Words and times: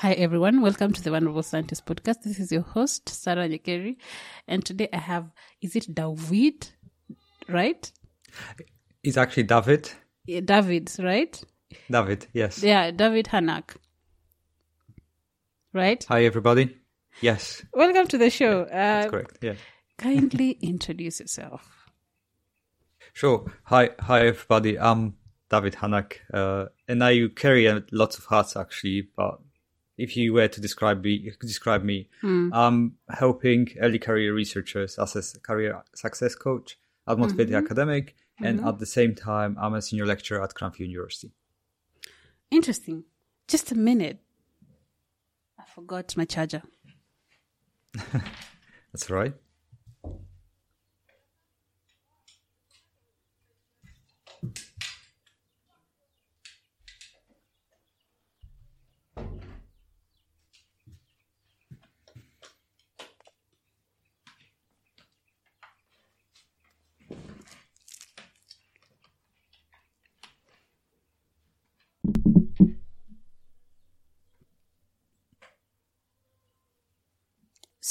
Hi 0.00 0.12
everyone, 0.12 0.60
welcome 0.60 0.92
to 0.92 1.02
the 1.02 1.10
Vulnerable 1.10 1.42
Scientist 1.42 1.86
podcast. 1.86 2.22
This 2.22 2.38
is 2.38 2.52
your 2.52 2.62
host, 2.62 3.08
Sarah 3.08 3.48
Nyekeri, 3.48 3.96
and 4.46 4.64
today 4.64 4.88
I 4.92 4.98
have, 4.98 5.30
is 5.62 5.74
it 5.76 5.94
David, 5.94 6.68
right? 7.48 7.90
It's 9.02 9.16
actually 9.16 9.44
Dawid. 9.44 9.92
Yeah, 10.26 10.40
David, 10.40 10.92
right? 10.98 11.42
David, 11.90 12.26
yes. 12.34 12.62
Yeah, 12.62 12.90
Dawid 12.90 13.26
Hanak. 13.28 13.76
Right? 15.72 16.04
Hi 16.08 16.24
everybody. 16.24 16.76
Yes, 17.22 17.62
Welcome 17.72 18.06
to 18.08 18.18
the 18.18 18.28
show. 18.30 18.66
that's 18.70 19.06
Uh, 19.06 19.10
correct. 19.10 19.38
Yeah. 19.42 19.54
kindly 19.98 20.50
introduce 20.60 21.20
yourself. 21.20 21.86
Sure. 23.14 23.50
Hi, 23.64 23.90
hi 24.00 24.26
everybody. 24.26 24.78
I'm 24.78 25.16
Dawid 25.50 25.74
Hanak, 25.76 26.16
uh, 26.34 26.66
and 26.86 27.02
I 27.02 27.28
carry 27.34 27.66
lots 27.92 28.18
of 28.18 28.26
hats 28.26 28.56
actually. 28.56 29.08
But 29.16 29.38
if 29.98 30.16
you 30.16 30.32
were 30.34 30.48
to 30.48 30.60
describe 30.60 31.02
me, 31.02 31.32
describe 31.40 31.82
me, 31.82 32.08
hmm. 32.20 32.50
I'm 32.52 32.96
helping 33.08 33.68
early 33.80 33.98
career 33.98 34.34
researchers 34.34 34.98
as 34.98 35.34
a 35.34 35.40
career 35.40 35.82
success 35.94 36.34
coach 36.34 36.78
at 37.08 37.18
Motivated 37.18 37.54
mm-hmm. 37.54 37.64
Academic, 37.64 38.14
and 38.40 38.58
mm-hmm. 38.58 38.68
at 38.68 38.78
the 38.78 38.86
same 38.86 39.14
time, 39.14 39.56
I'm 39.60 39.74
a 39.74 39.82
senior 39.82 40.06
lecturer 40.06 40.42
at 40.42 40.54
Cranfield 40.54 40.90
University. 40.90 41.32
Interesting. 42.50 43.04
Just 43.48 43.72
a 43.72 43.74
minute. 43.74 44.18
I 45.58 45.64
forgot 45.74 46.16
my 46.16 46.24
charger. 46.24 46.62
That's 48.92 49.08
right. 49.08 49.34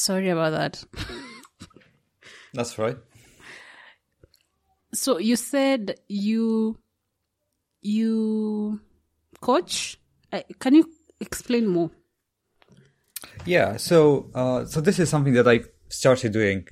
Sorry 0.06 0.30
about 0.30 0.52
that. 0.52 0.84
That's 2.54 2.78
right. 2.78 2.96
So 4.94 5.18
you 5.18 5.36
said 5.36 6.00
you 6.08 6.78
you 7.82 8.80
coach. 9.42 10.00
Uh, 10.32 10.42
can 10.60 10.76
you 10.76 10.88
explain 11.20 11.68
more? 11.68 11.90
Yeah, 13.46 13.78
so 13.78 14.30
uh, 14.36 14.66
so 14.66 14.80
this 14.80 15.00
is 15.00 15.10
something 15.10 15.34
that 15.34 15.48
I 15.48 15.62
started 15.90 16.34
doing 16.34 16.68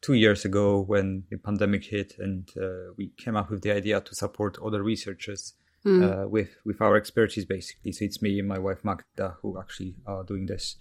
two 0.00 0.14
years 0.14 0.46
ago 0.46 0.80
when 0.80 1.24
the 1.30 1.36
pandemic 1.36 1.84
hit, 1.84 2.14
and 2.18 2.48
uh, 2.56 2.94
we 2.96 3.12
came 3.18 3.36
up 3.36 3.50
with 3.50 3.60
the 3.60 3.72
idea 3.72 4.00
to 4.00 4.14
support 4.14 4.56
other 4.64 4.82
researchers 4.82 5.52
uh, 5.86 6.24
with 6.26 6.48
with 6.64 6.80
our 6.80 6.96
expertise, 6.96 7.44
basically. 7.44 7.92
So 7.92 8.06
it's 8.06 8.22
me 8.22 8.38
and 8.38 8.48
my 8.48 8.58
wife 8.58 8.82
Magda 8.84 9.36
who 9.42 9.60
actually 9.60 9.96
are 10.06 10.24
doing 10.24 10.46
this. 10.46 10.76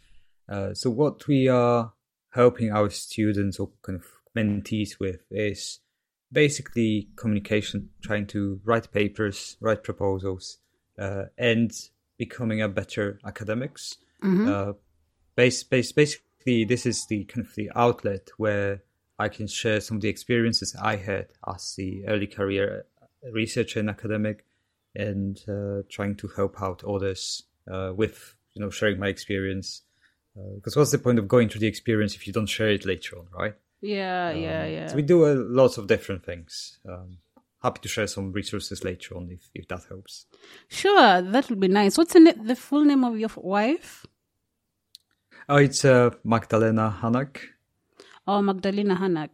Uh, 0.50 0.74
so 0.74 0.90
what 0.90 1.28
we 1.28 1.48
are 1.48 1.94
helping 2.32 2.72
our 2.72 2.90
students 2.90 3.60
or 3.60 3.70
kind 3.82 4.00
of 4.00 4.06
mentees 4.36 5.00
with 5.00 5.22
is 5.32 5.80
basically 6.32 7.10
communication, 7.16 7.90
trying 8.02 8.28
to 8.28 8.60
write 8.64 8.92
papers, 8.92 9.58
write 9.62 9.84
proposals, 9.84 10.58
uh, 10.98 11.26
and 11.38 11.72
becoming 12.18 12.62
a 12.62 12.68
better 12.68 13.20
academics. 13.26 13.98
Uh, 14.48 14.74
base, 15.36 15.64
base, 15.64 15.92
basically, 15.92 16.66
this 16.66 16.86
is 16.86 17.06
the 17.08 17.24
kind 17.26 17.46
of 17.46 17.56
the 17.56 17.72
outlet 17.76 18.30
where 18.38 18.84
I 19.18 19.30
can 19.30 19.48
share 19.48 19.82
some 19.82 19.98
of 19.98 20.02
the 20.02 20.10
experiences 20.10 20.76
I 20.82 20.96
had 20.96 21.28
as 21.48 21.76
the 21.78 22.06
early 22.08 22.28
career 22.28 22.86
researcher 23.32 23.80
and 23.80 23.90
academic, 23.90 24.46
and 24.96 25.40
uh, 25.48 25.84
trying 25.90 26.16
to 26.16 26.28
help 26.30 26.62
out 26.62 26.84
others 26.84 27.44
uh, 27.70 27.94
with 27.96 28.36
you 28.54 28.62
know 28.62 28.70
sharing 28.70 29.00
my 29.00 29.08
experience. 29.08 29.84
Because 30.56 30.76
what's 30.76 30.92
the 30.92 31.00
point 31.00 31.20
of 31.20 31.28
going 31.28 31.50
through 31.50 31.62
the 31.62 31.68
experience 31.68 32.16
if 32.16 32.28
you 32.28 32.34
don't 32.34 32.46
share 32.48 32.70
it 32.70 32.86
later 32.86 33.18
on, 33.18 33.28
right? 33.38 33.56
Yeah, 33.82 34.32
yeah, 34.32 34.66
yeah. 34.66 34.88
So 34.88 34.96
we 34.96 35.02
do 35.02 35.26
a 35.26 35.34
lots 35.34 35.78
of 35.78 35.88
different 35.88 36.26
things. 36.26 36.80
Um, 36.88 37.18
happy 37.64 37.80
to 37.82 37.88
share 37.88 38.08
some 38.08 38.32
resources 38.32 38.84
later 38.84 39.16
on 39.16 39.30
if, 39.32 39.50
if 39.54 39.68
that 39.70 39.84
helps. 39.88 40.26
Sure, 40.68 41.22
that 41.22 41.50
would 41.50 41.60
be 41.60 41.68
nice. 41.68 41.98
What's 41.98 42.14
the, 42.14 42.20
na- 42.20 42.44
the 42.44 42.56
full 42.56 42.84
name 42.84 43.04
of 43.04 43.18
your 43.18 43.30
wife? 43.38 44.06
Oh, 45.48 45.58
it's 45.58 45.84
uh, 45.86 46.12
Magdalena 46.24 46.96
Hanak. 47.02 47.38
Oh, 48.28 48.42
Magdalena 48.42 48.96
Hanak. 48.96 49.30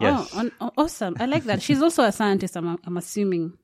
Yes. 0.00 0.30
Oh, 0.34 0.38
on, 0.38 0.52
oh, 0.60 0.72
awesome. 0.76 1.16
I 1.18 1.26
like 1.26 1.44
that. 1.44 1.62
She's 1.62 1.80
also 1.80 2.02
a 2.04 2.12
scientist, 2.12 2.56
I'm, 2.56 2.78
I'm 2.84 2.96
assuming. 2.96 3.56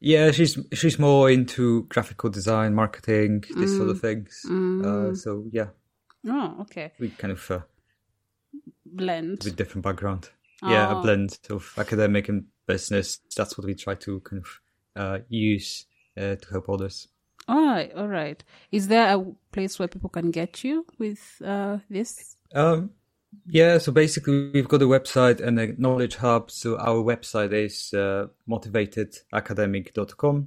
Yeah, 0.00 0.30
she's 0.30 0.58
she's 0.72 0.98
more 0.98 1.30
into 1.30 1.84
graphical 1.84 2.30
design, 2.30 2.74
marketing, 2.74 3.44
this 3.54 3.76
sort 3.76 3.90
of 3.90 4.00
things. 4.00 4.44
Uh, 4.48 5.14
so 5.14 5.44
yeah, 5.52 5.68
Oh, 6.26 6.56
okay. 6.62 6.92
we 6.98 7.10
kind 7.10 7.32
of 7.32 7.50
uh, 7.50 7.60
Blend. 8.84 9.42
with 9.44 9.56
different 9.56 9.84
background. 9.84 10.30
Yeah, 10.62 10.88
Oh. 10.90 10.98
a 10.98 11.02
blend 11.02 11.38
of 11.50 11.72
academic 11.78 12.28
and 12.28 12.44
business. 12.66 13.20
That's 13.36 13.56
what 13.56 13.66
we 13.66 13.74
try 13.74 13.94
to 13.94 14.20
kind 14.20 14.42
of 14.42 14.60
uh, 14.96 15.18
use 15.28 15.86
uh, 16.16 16.36
to 16.36 16.48
help 16.50 16.68
others. 16.68 17.08
All 17.48 17.64
right, 17.64 17.92
all 17.94 18.08
right. 18.08 18.42
Is 18.70 18.88
there 18.88 19.14
a 19.16 19.24
place 19.52 19.78
where 19.78 19.88
people 19.88 20.10
can 20.10 20.30
get 20.30 20.62
you 20.64 20.84
with 20.98 21.40
uh, 21.44 21.78
this? 21.88 22.36
Um, 22.54 22.90
yeah, 23.46 23.78
so 23.78 23.92
basically 23.92 24.50
we've 24.50 24.68
got 24.68 24.82
a 24.82 24.86
website 24.86 25.40
and 25.40 25.58
a 25.58 25.80
knowledge 25.80 26.16
hub. 26.16 26.50
So 26.50 26.76
our 26.78 27.02
website 27.02 27.52
is 27.52 27.92
uh, 27.94 28.26
motivatedacademic.com. 28.48 30.36
Uh, 30.36 30.46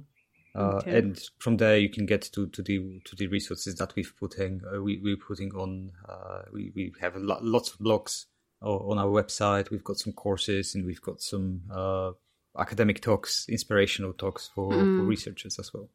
Okay. 0.56 0.98
And 0.98 1.20
from 1.38 1.56
there 1.56 1.76
you 1.78 1.88
can 1.88 2.06
get 2.06 2.22
to, 2.32 2.46
to 2.46 2.62
the 2.62 3.00
to 3.06 3.16
the 3.16 3.26
resources 3.26 3.74
that 3.76 3.92
we've 3.96 4.14
put 4.20 4.38
in. 4.38 4.62
Uh, 4.64 4.80
we 4.80 5.00
we're 5.02 5.16
putting 5.16 5.50
on. 5.52 5.90
Uh, 6.08 6.42
we 6.52 6.70
we 6.76 6.92
have 7.00 7.16
a 7.16 7.18
lot, 7.18 7.44
lots 7.44 7.72
of 7.72 7.80
blogs 7.80 8.26
on 8.64 8.98
our 8.98 9.10
website. 9.10 9.70
We've 9.70 9.84
got 9.84 9.98
some 9.98 10.12
courses 10.12 10.74
and 10.74 10.86
we've 10.86 11.02
got 11.02 11.20
some 11.20 11.62
uh, 11.72 12.12
academic 12.58 13.00
talks, 13.00 13.46
inspirational 13.48 14.12
talks 14.12 14.50
for, 14.54 14.72
for 14.72 14.78
researchers 14.78 15.58
as 15.58 15.72
well. 15.72 15.88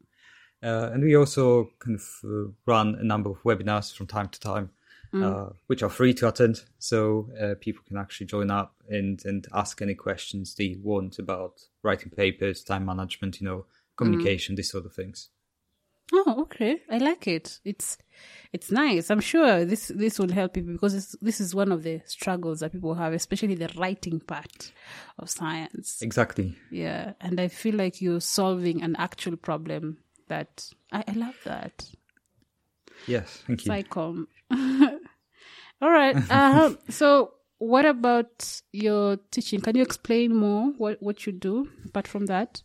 Uh, 0.61 0.91
and 0.93 1.03
we 1.03 1.15
also 1.15 1.69
kind 1.79 1.95
of 1.95 2.29
uh, 2.29 2.51
run 2.65 2.95
a 2.95 3.03
number 3.03 3.29
of 3.29 3.41
webinars 3.43 3.95
from 3.95 4.07
time 4.07 4.27
to 4.29 4.39
time, 4.39 4.69
uh, 5.13 5.49
which 5.67 5.83
are 5.83 5.89
free 5.89 6.13
to 6.15 6.27
attend. 6.27 6.63
So 6.77 7.29
uh, 7.41 7.55
people 7.59 7.83
can 7.87 7.97
actually 7.97 8.27
join 8.27 8.51
up 8.51 8.75
and, 8.87 9.23
and 9.25 9.47
ask 9.53 9.81
any 9.81 9.95
questions 9.95 10.55
they 10.55 10.77
want 10.81 11.19
about 11.19 11.61
writing 11.83 12.11
papers, 12.11 12.63
time 12.63 12.85
management, 12.85 13.41
you 13.41 13.47
know, 13.47 13.65
communication, 13.97 14.55
these 14.55 14.71
sort 14.71 14.85
of 14.85 14.93
things. 14.93 15.29
Oh, 16.11 16.41
okay. 16.41 16.81
I 16.89 16.97
like 16.97 17.27
it. 17.27 17.59
It's 17.63 17.97
it's 18.51 18.71
nice. 18.71 19.11
I'm 19.11 19.19
sure 19.19 19.63
this 19.63 19.91
this 19.93 20.17
will 20.17 20.31
help 20.31 20.53
people 20.53 20.73
because 20.73 20.93
this 20.93 21.15
this 21.21 21.39
is 21.39 21.53
one 21.53 21.71
of 21.71 21.83
the 21.83 22.01
struggles 22.05 22.61
that 22.61 22.71
people 22.71 22.95
have, 22.95 23.13
especially 23.13 23.53
the 23.55 23.69
writing 23.77 24.19
part 24.19 24.71
of 25.19 25.29
science. 25.29 26.01
Exactly. 26.01 26.55
Yeah, 26.71 27.13
and 27.21 27.39
I 27.39 27.47
feel 27.47 27.75
like 27.75 28.01
you're 28.01 28.21
solving 28.21 28.81
an 28.81 28.95
actual 28.97 29.37
problem. 29.37 29.99
That 30.29 30.71
I, 30.91 31.03
I 31.07 31.11
love 31.13 31.37
that. 31.45 31.87
Yes. 33.07 33.43
Thank 33.47 33.65
you. 33.65 33.71
Psychom. 33.71 34.27
All 35.81 35.91
right. 35.91 36.15
Uh, 36.29 36.73
so, 36.89 37.33
what 37.57 37.85
about 37.85 38.61
your 38.71 39.17
teaching? 39.31 39.61
Can 39.61 39.75
you 39.75 39.83
explain 39.83 40.35
more 40.35 40.73
what 40.77 41.01
what 41.01 41.25
you 41.25 41.31
do 41.33 41.69
apart 41.85 42.07
from 42.07 42.25
that? 42.27 42.61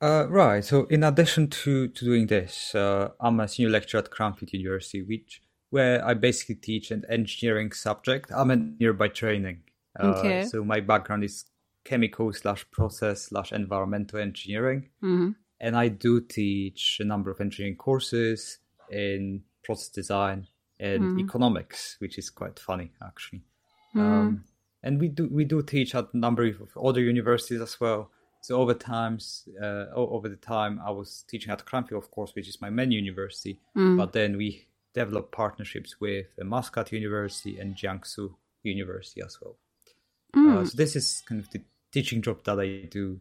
Uh, 0.00 0.26
right. 0.28 0.64
So, 0.64 0.84
in 0.86 1.02
addition 1.04 1.48
to, 1.48 1.88
to 1.88 2.04
doing 2.04 2.26
this, 2.26 2.74
uh, 2.74 3.10
I'm 3.20 3.40
a 3.40 3.48
senior 3.48 3.70
lecturer 3.70 4.00
at 4.00 4.10
Cranfield 4.10 4.52
University, 4.52 5.02
which 5.02 5.40
where 5.70 6.04
I 6.04 6.14
basically 6.14 6.56
teach 6.56 6.90
an 6.90 7.04
engineering 7.08 7.72
subject. 7.72 8.30
I'm 8.34 8.50
an 8.50 8.60
engineer 8.60 8.92
by 8.92 9.08
training. 9.08 9.62
Uh, 9.98 10.08
Okay. 10.18 10.44
So 10.44 10.62
my 10.64 10.80
background 10.80 11.24
is 11.24 11.44
chemical 11.84 12.32
slash 12.32 12.64
process 12.70 13.22
slash 13.28 13.52
environmental 13.52 14.20
engineering, 14.20 14.90
Mm-hmm. 15.02 15.30
and 15.60 15.76
I 15.76 15.88
do 15.88 16.20
teach 16.20 16.98
a 17.00 17.04
number 17.04 17.30
of 17.30 17.40
engineering 17.40 17.76
courses 17.76 18.58
in 18.90 19.42
process 19.64 19.88
design 19.88 20.46
and 20.78 21.02
Mm-hmm. 21.02 21.20
economics, 21.20 21.96
which 22.00 22.18
is 22.18 22.30
quite 22.30 22.58
funny 22.58 22.90
actually. 23.02 23.42
Mm. 23.94 24.00
Um, 24.00 24.44
and 24.82 25.00
we 25.00 25.08
do 25.08 25.28
we 25.30 25.44
do 25.44 25.62
teach 25.62 25.94
at 25.94 26.12
a 26.12 26.16
number 26.16 26.44
of 26.46 26.76
other 26.76 27.00
universities 27.00 27.60
as 27.60 27.80
well. 27.80 28.10
So 28.42 28.60
over 28.60 28.74
times, 28.74 29.48
uh, 29.60 29.86
over 29.94 30.28
the 30.28 30.36
time, 30.36 30.80
I 30.84 30.90
was 30.90 31.24
teaching 31.28 31.50
at 31.50 31.64
Cranfield, 31.64 32.04
of 32.04 32.10
course, 32.12 32.32
which 32.34 32.48
is 32.48 32.60
my 32.60 32.70
main 32.70 32.92
university. 32.92 33.58
Mm. 33.76 33.96
But 33.96 34.12
then 34.12 34.36
we 34.36 34.66
developed 34.94 35.32
partnerships 35.32 36.00
with 36.00 36.26
uh, 36.40 36.44
Muscat 36.44 36.92
University 36.92 37.58
and 37.58 37.74
Jiangsu 37.74 38.34
University 38.62 39.22
as 39.22 39.38
well. 39.42 39.56
Mm. 40.36 40.58
Uh, 40.58 40.64
so 40.64 40.76
this 40.76 40.94
is 40.94 41.22
kind 41.28 41.40
of 41.40 41.50
the 41.50 41.62
teaching 41.90 42.22
job 42.22 42.44
that 42.44 42.60
I 42.60 42.86
do. 42.88 43.18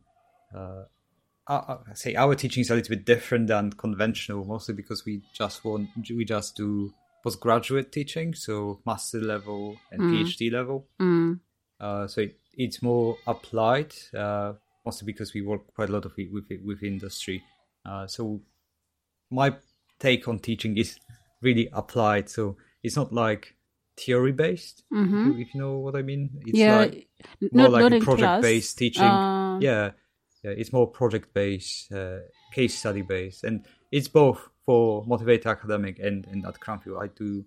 Uh, 0.54 0.84
I, 1.48 1.78
I 1.92 1.94
say 1.96 2.16
our 2.16 2.36
teaching 2.36 2.62
is 2.62 2.69
a 2.69 2.75
little 2.75 2.96
bit 2.96 3.06
different 3.06 3.48
than 3.48 3.72
conventional, 3.72 4.46
mostly 4.46 4.75
because 4.75 5.06
we 5.06 5.22
just 5.34 5.63
want 5.66 5.90
we 6.10 6.25
just 6.25 6.56
do 6.56 6.94
postgraduate 7.25 7.92
teaching, 7.92 8.36
so 8.36 8.80
master 8.86 9.19
level 9.19 9.75
and 9.92 10.00
PhD 10.00 10.51
level. 10.51 10.86
Mm. 11.01 11.39
Uh, 11.80 12.06
so 12.06 12.22
it, 12.22 12.38
it's 12.54 12.83
more 12.83 13.18
applied, 13.25 13.95
uh, 14.16 14.54
mostly 14.86 15.07
because 15.07 15.33
we 15.33 15.42
work 15.42 15.62
quite 15.74 15.89
a 15.89 15.92
lot 15.92 16.06
of 16.06 16.13
it 16.18 16.31
with 16.31 16.51
it 16.51 16.63
with 16.63 16.83
industry. 16.83 17.42
Uh, 17.83 18.06
so 18.06 18.42
my 19.31 19.56
take 20.00 20.27
on 20.27 20.38
teaching 20.38 20.77
is 20.77 21.00
really 21.42 21.68
applied. 21.74 22.30
So 22.30 22.57
it's 22.83 22.95
not 22.95 23.12
like 23.12 23.56
theory 23.98 24.31
based, 24.31 24.83
Mm-hmm. 24.94 25.19
if, 25.19 25.25
you, 25.25 25.42
if 25.42 25.56
you 25.56 25.62
know 25.62 25.80
what 25.80 25.95
I 25.95 26.04
mean. 26.04 26.30
It's 26.45 26.60
yeah, 26.60 26.77
like 26.77 27.07
more 27.42 27.63
not, 27.63 27.72
like 27.72 27.81
not 27.81 27.94
a 27.94 28.00
project 28.01 28.42
based 28.44 28.77
teaching. 28.77 29.04
Uh, 29.04 29.57
yeah, 29.60 29.92
yeah, 30.44 30.51
it's 30.51 30.72
more 30.72 30.86
project 30.86 31.33
based, 31.33 31.92
uh, 31.92 32.19
case 32.54 32.77
study 32.77 33.01
based, 33.01 33.44
and 33.44 33.66
it's 33.92 34.07
both 34.07 34.48
for 34.65 35.06
motivated 35.06 35.47
academic 35.47 36.00
and, 36.00 36.25
and 36.27 36.45
at 36.45 36.59
Cranfield. 36.59 37.01
I 37.01 37.07
do 37.07 37.45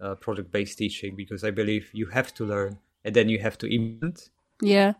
uh, 0.00 0.14
project 0.16 0.50
based 0.50 0.78
teaching 0.78 1.14
because 1.16 1.44
I 1.44 1.50
believe 1.50 1.90
you 1.92 2.06
have 2.06 2.32
to 2.34 2.44
learn 2.44 2.78
and 3.04 3.14
then 3.14 3.28
you 3.28 3.38
have 3.38 3.58
to 3.58 3.72
implement 3.72 4.30
yeah. 4.62 4.94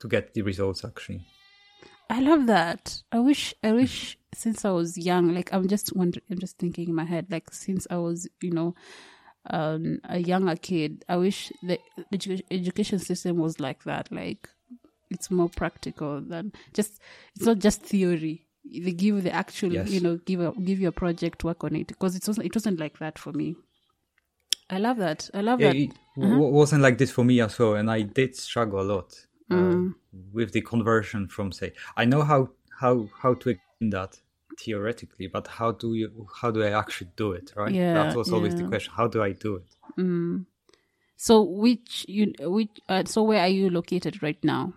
to 0.00 0.08
get 0.08 0.34
the 0.34 0.42
results 0.42 0.84
actually. 0.84 1.24
I 2.10 2.20
love 2.20 2.46
that. 2.46 3.02
I 3.10 3.20
wish, 3.20 3.54
I 3.64 3.72
wish 3.72 4.18
since 4.34 4.64
I 4.64 4.70
was 4.70 4.98
young, 4.98 5.34
like 5.34 5.52
I'm 5.52 5.66
just 5.66 5.96
wondering, 5.96 6.24
I'm 6.30 6.38
just 6.38 6.58
thinking 6.58 6.88
in 6.88 6.94
my 6.94 7.04
head, 7.04 7.26
like 7.30 7.52
since 7.52 7.86
I 7.90 7.96
was, 7.96 8.28
you 8.42 8.50
know, 8.50 8.74
um, 9.48 9.98
a 10.04 10.18
younger 10.18 10.56
kid, 10.56 11.04
I 11.08 11.16
wish 11.16 11.50
the 11.62 11.78
edu- 12.12 12.44
education 12.50 12.98
system 12.98 13.38
was 13.38 13.60
like 13.60 13.84
that. 13.84 14.12
Like 14.12 14.48
it's 15.10 15.30
more 15.30 15.48
practical 15.48 16.20
than 16.20 16.52
just, 16.74 17.00
it's 17.34 17.46
not 17.46 17.58
just 17.58 17.82
theory. 17.82 18.46
They 18.64 18.92
give 18.92 19.22
the 19.24 19.32
actual, 19.32 19.72
Yes. 19.72 19.90
you 19.90 20.00
know, 20.00 20.18
give 20.24 20.40
a, 20.40 20.52
give 20.52 20.80
you 20.80 20.88
a 20.88 20.92
project, 20.92 21.42
work 21.44 21.64
on 21.64 21.74
it. 21.76 21.88
Because 21.88 22.14
it 22.16 22.26
wasn't, 22.26 22.46
it 22.46 22.54
wasn't 22.54 22.78
like 22.78 22.98
that 22.98 23.18
for 23.18 23.32
me. 23.32 23.56
I 24.70 24.78
love 24.78 24.96
that. 24.98 25.28
I 25.34 25.40
love 25.40 25.60
Yeah, 25.60 25.68
that. 25.72 25.76
it 25.76 25.90
w- 26.16 26.38
wasn't 26.52 26.82
like 26.82 26.96
this 26.98 27.10
for 27.10 27.24
me 27.24 27.40
as 27.40 27.58
well, 27.58 27.74
and 27.74 27.90
I 27.90 28.02
did 28.02 28.36
struggle 28.36 28.80
a 28.80 28.88
lot 28.94 29.26
uh, 29.50 29.54
Mm. 29.54 29.94
with 30.32 30.52
the 30.52 30.62
conversion 30.62 31.28
from 31.28 31.52
say 31.52 31.72
I 31.96 32.04
know 32.06 32.22
how 32.22 32.50
how 32.80 33.08
how 33.20 33.34
to 33.34 33.50
explain 33.50 33.90
that 33.90 34.18
theoretically, 34.58 35.26
but 35.26 35.46
how 35.46 35.72
do 35.72 35.94
you 35.94 36.26
how 36.40 36.50
do 36.50 36.62
I 36.62 36.70
actually 36.70 37.10
do 37.16 37.32
it? 37.32 37.52
Right? 37.56 37.74
Yeah, 37.74 37.92
that 37.94 38.16
was 38.16 38.32
always 38.32 38.54
the 38.54 38.64
question. 38.64 38.94
How 38.96 39.08
do 39.08 39.22
I 39.22 39.32
do 39.32 39.56
it? 39.56 39.76
Mm. 39.98 40.46
So 41.16 41.42
which 41.42 42.06
you 42.08 42.32
which 42.40 42.70
uh, 42.88 43.04
so 43.04 43.22
where 43.24 43.40
are 43.40 43.48
you 43.48 43.68
located 43.68 44.22
right 44.22 44.42
now? 44.42 44.72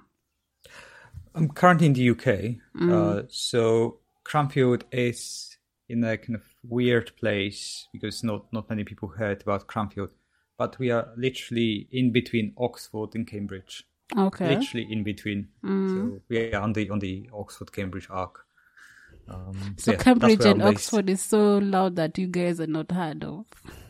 I'm 1.36 1.50
currently 1.50 1.88
in 1.88 1.94
the 1.94 2.10
UK, 2.12 2.60
Mm. 2.76 2.92
uh, 2.92 3.24
so 3.30 4.00
Cranfield 4.24 4.86
is 4.92 5.58
in 5.90 6.04
a 6.04 6.18
kind 6.18 6.36
of 6.36 6.42
weird 6.64 7.12
place 7.18 7.88
because 7.94 8.24
not 8.24 8.52
not 8.54 8.70
many 8.70 8.84
people 8.84 9.10
heard 9.10 9.42
about 9.42 9.68
Cranfield, 9.68 10.10
but 10.58 10.80
we 10.80 10.92
are 10.92 11.10
literally 11.18 11.88
in 11.92 12.12
between 12.12 12.54
Oxford 12.58 13.16
and 13.16 13.28
Cambridge. 13.28 13.84
Okay. 14.16 14.56
literally 14.58 14.88
in 14.92 15.04
between. 15.04 15.48
Mm. 15.64 15.90
So 15.90 16.22
we 16.30 16.54
are 16.54 16.62
on 16.62 16.74
the 16.74 16.90
on 16.92 17.00
the 17.00 17.30
Oxford 17.34 17.72
Cambridge 17.72 18.08
arc. 18.10 18.46
Um, 19.28 19.76
So 19.78 19.92
yeah, 19.92 19.98
Cambridge 19.98 20.46
and 20.46 20.62
Oxford 20.62 21.10
is 21.10 21.22
so 21.24 21.58
loud 21.58 21.96
that 21.96 22.18
you 22.18 22.28
guys 22.28 22.60
are 22.60 22.68
not 22.68 22.92
heard 22.92 23.24
of. 23.24 23.46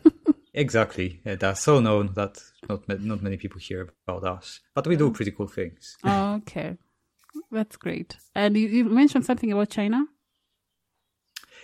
Exactly, 0.57 1.19
yeah, 1.25 1.35
they're 1.35 1.53
so 1.55 1.81
known 1.81 2.13
that 2.13 2.41
not 2.69 2.87
not 2.87 3.21
many 3.21 3.35
people 3.35 3.59
hear 3.59 3.89
about 4.07 4.23
us, 4.23 4.61
but 4.73 4.87
we 4.87 4.95
do 4.95 5.11
pretty 5.11 5.31
cool 5.31 5.47
things. 5.47 5.97
Oh, 6.05 6.35
okay. 6.35 6.77
That's 7.51 7.77
great. 7.77 8.17
And 8.33 8.55
you, 8.57 8.67
you 8.67 8.83
mentioned 8.85 9.25
something 9.25 9.51
about 9.51 9.69
China? 9.69 10.05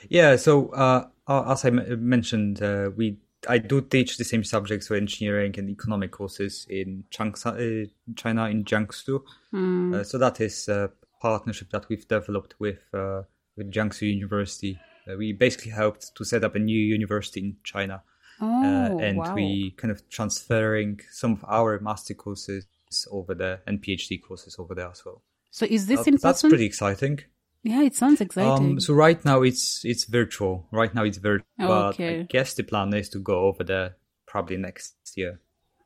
Yeah, 0.09 0.35
so 0.35 0.69
uh, 0.69 1.07
as 1.27 1.65
I 1.65 1.69
m- 1.69 2.09
mentioned, 2.09 2.61
uh, 2.61 2.89
we 2.95 3.17
I 3.47 3.57
do 3.57 3.81
teach 3.81 4.17
the 4.17 4.23
same 4.23 4.43
subjects, 4.43 4.87
for 4.87 4.95
engineering 4.95 5.55
and 5.57 5.69
economic 5.69 6.11
courses 6.11 6.67
in 6.69 7.05
Changsha, 7.11 7.85
uh, 7.85 7.89
China 8.15 8.45
in 8.45 8.63
Jiangsu. 8.63 9.23
Mm. 9.53 9.95
Uh, 9.95 10.03
so 10.03 10.17
that 10.19 10.39
is 10.39 10.67
a 10.67 10.91
partnership 11.21 11.69
that 11.71 11.89
we've 11.89 12.07
developed 12.07 12.55
with 12.59 12.79
uh, 12.93 13.23
with 13.57 13.71
Jiangsu 13.71 14.01
University. 14.13 14.79
Uh, 15.07 15.17
we 15.17 15.33
basically 15.33 15.71
helped 15.71 16.15
to 16.15 16.23
set 16.23 16.43
up 16.43 16.55
a 16.55 16.59
new 16.59 16.79
university 16.79 17.39
in 17.39 17.57
China, 17.63 18.03
Oh, 18.39 18.63
uh, 18.63 18.97
and 18.99 19.17
wow. 19.17 19.35
we 19.35 19.71
kind 19.77 19.91
of 19.91 20.07
transferring 20.09 20.99
some 21.11 21.33
of 21.33 21.45
our 21.47 21.79
master 21.79 22.13
courses 22.13 22.65
over 23.11 23.33
there 23.35 23.61
and 23.67 23.81
PhD 23.81 24.21
courses 24.21 24.55
over 24.59 24.75
there 24.75 24.89
as 24.89 25.03
well. 25.05 25.21
So 25.51 25.65
is 25.69 25.85
this 25.87 25.99
Uh, 25.99 26.03
in 26.07 26.15
that's 26.15 26.41
pretty 26.41 26.65
exciting. 26.65 27.19
Yeah, 27.63 27.83
it 27.83 27.93
sounds 27.95 28.21
exciting. 28.21 28.51
Um, 28.71 28.79
so 28.79 28.93
right 28.93 29.23
now 29.23 29.43
it's 29.43 29.85
it's 29.85 30.05
virtual. 30.05 30.67
Right 30.71 30.93
now 30.95 31.03
it's 31.03 31.17
virtual, 31.19 31.45
but 31.57 31.93
Okay. 31.93 32.21
I 32.21 32.23
guess 32.23 32.53
the 32.55 32.63
plan 32.63 32.93
is 32.93 33.09
to 33.09 33.19
go 33.19 33.41
over 33.47 33.63
there 33.63 33.97
probably 34.25 34.57
next 34.57 34.95
year. 35.15 35.39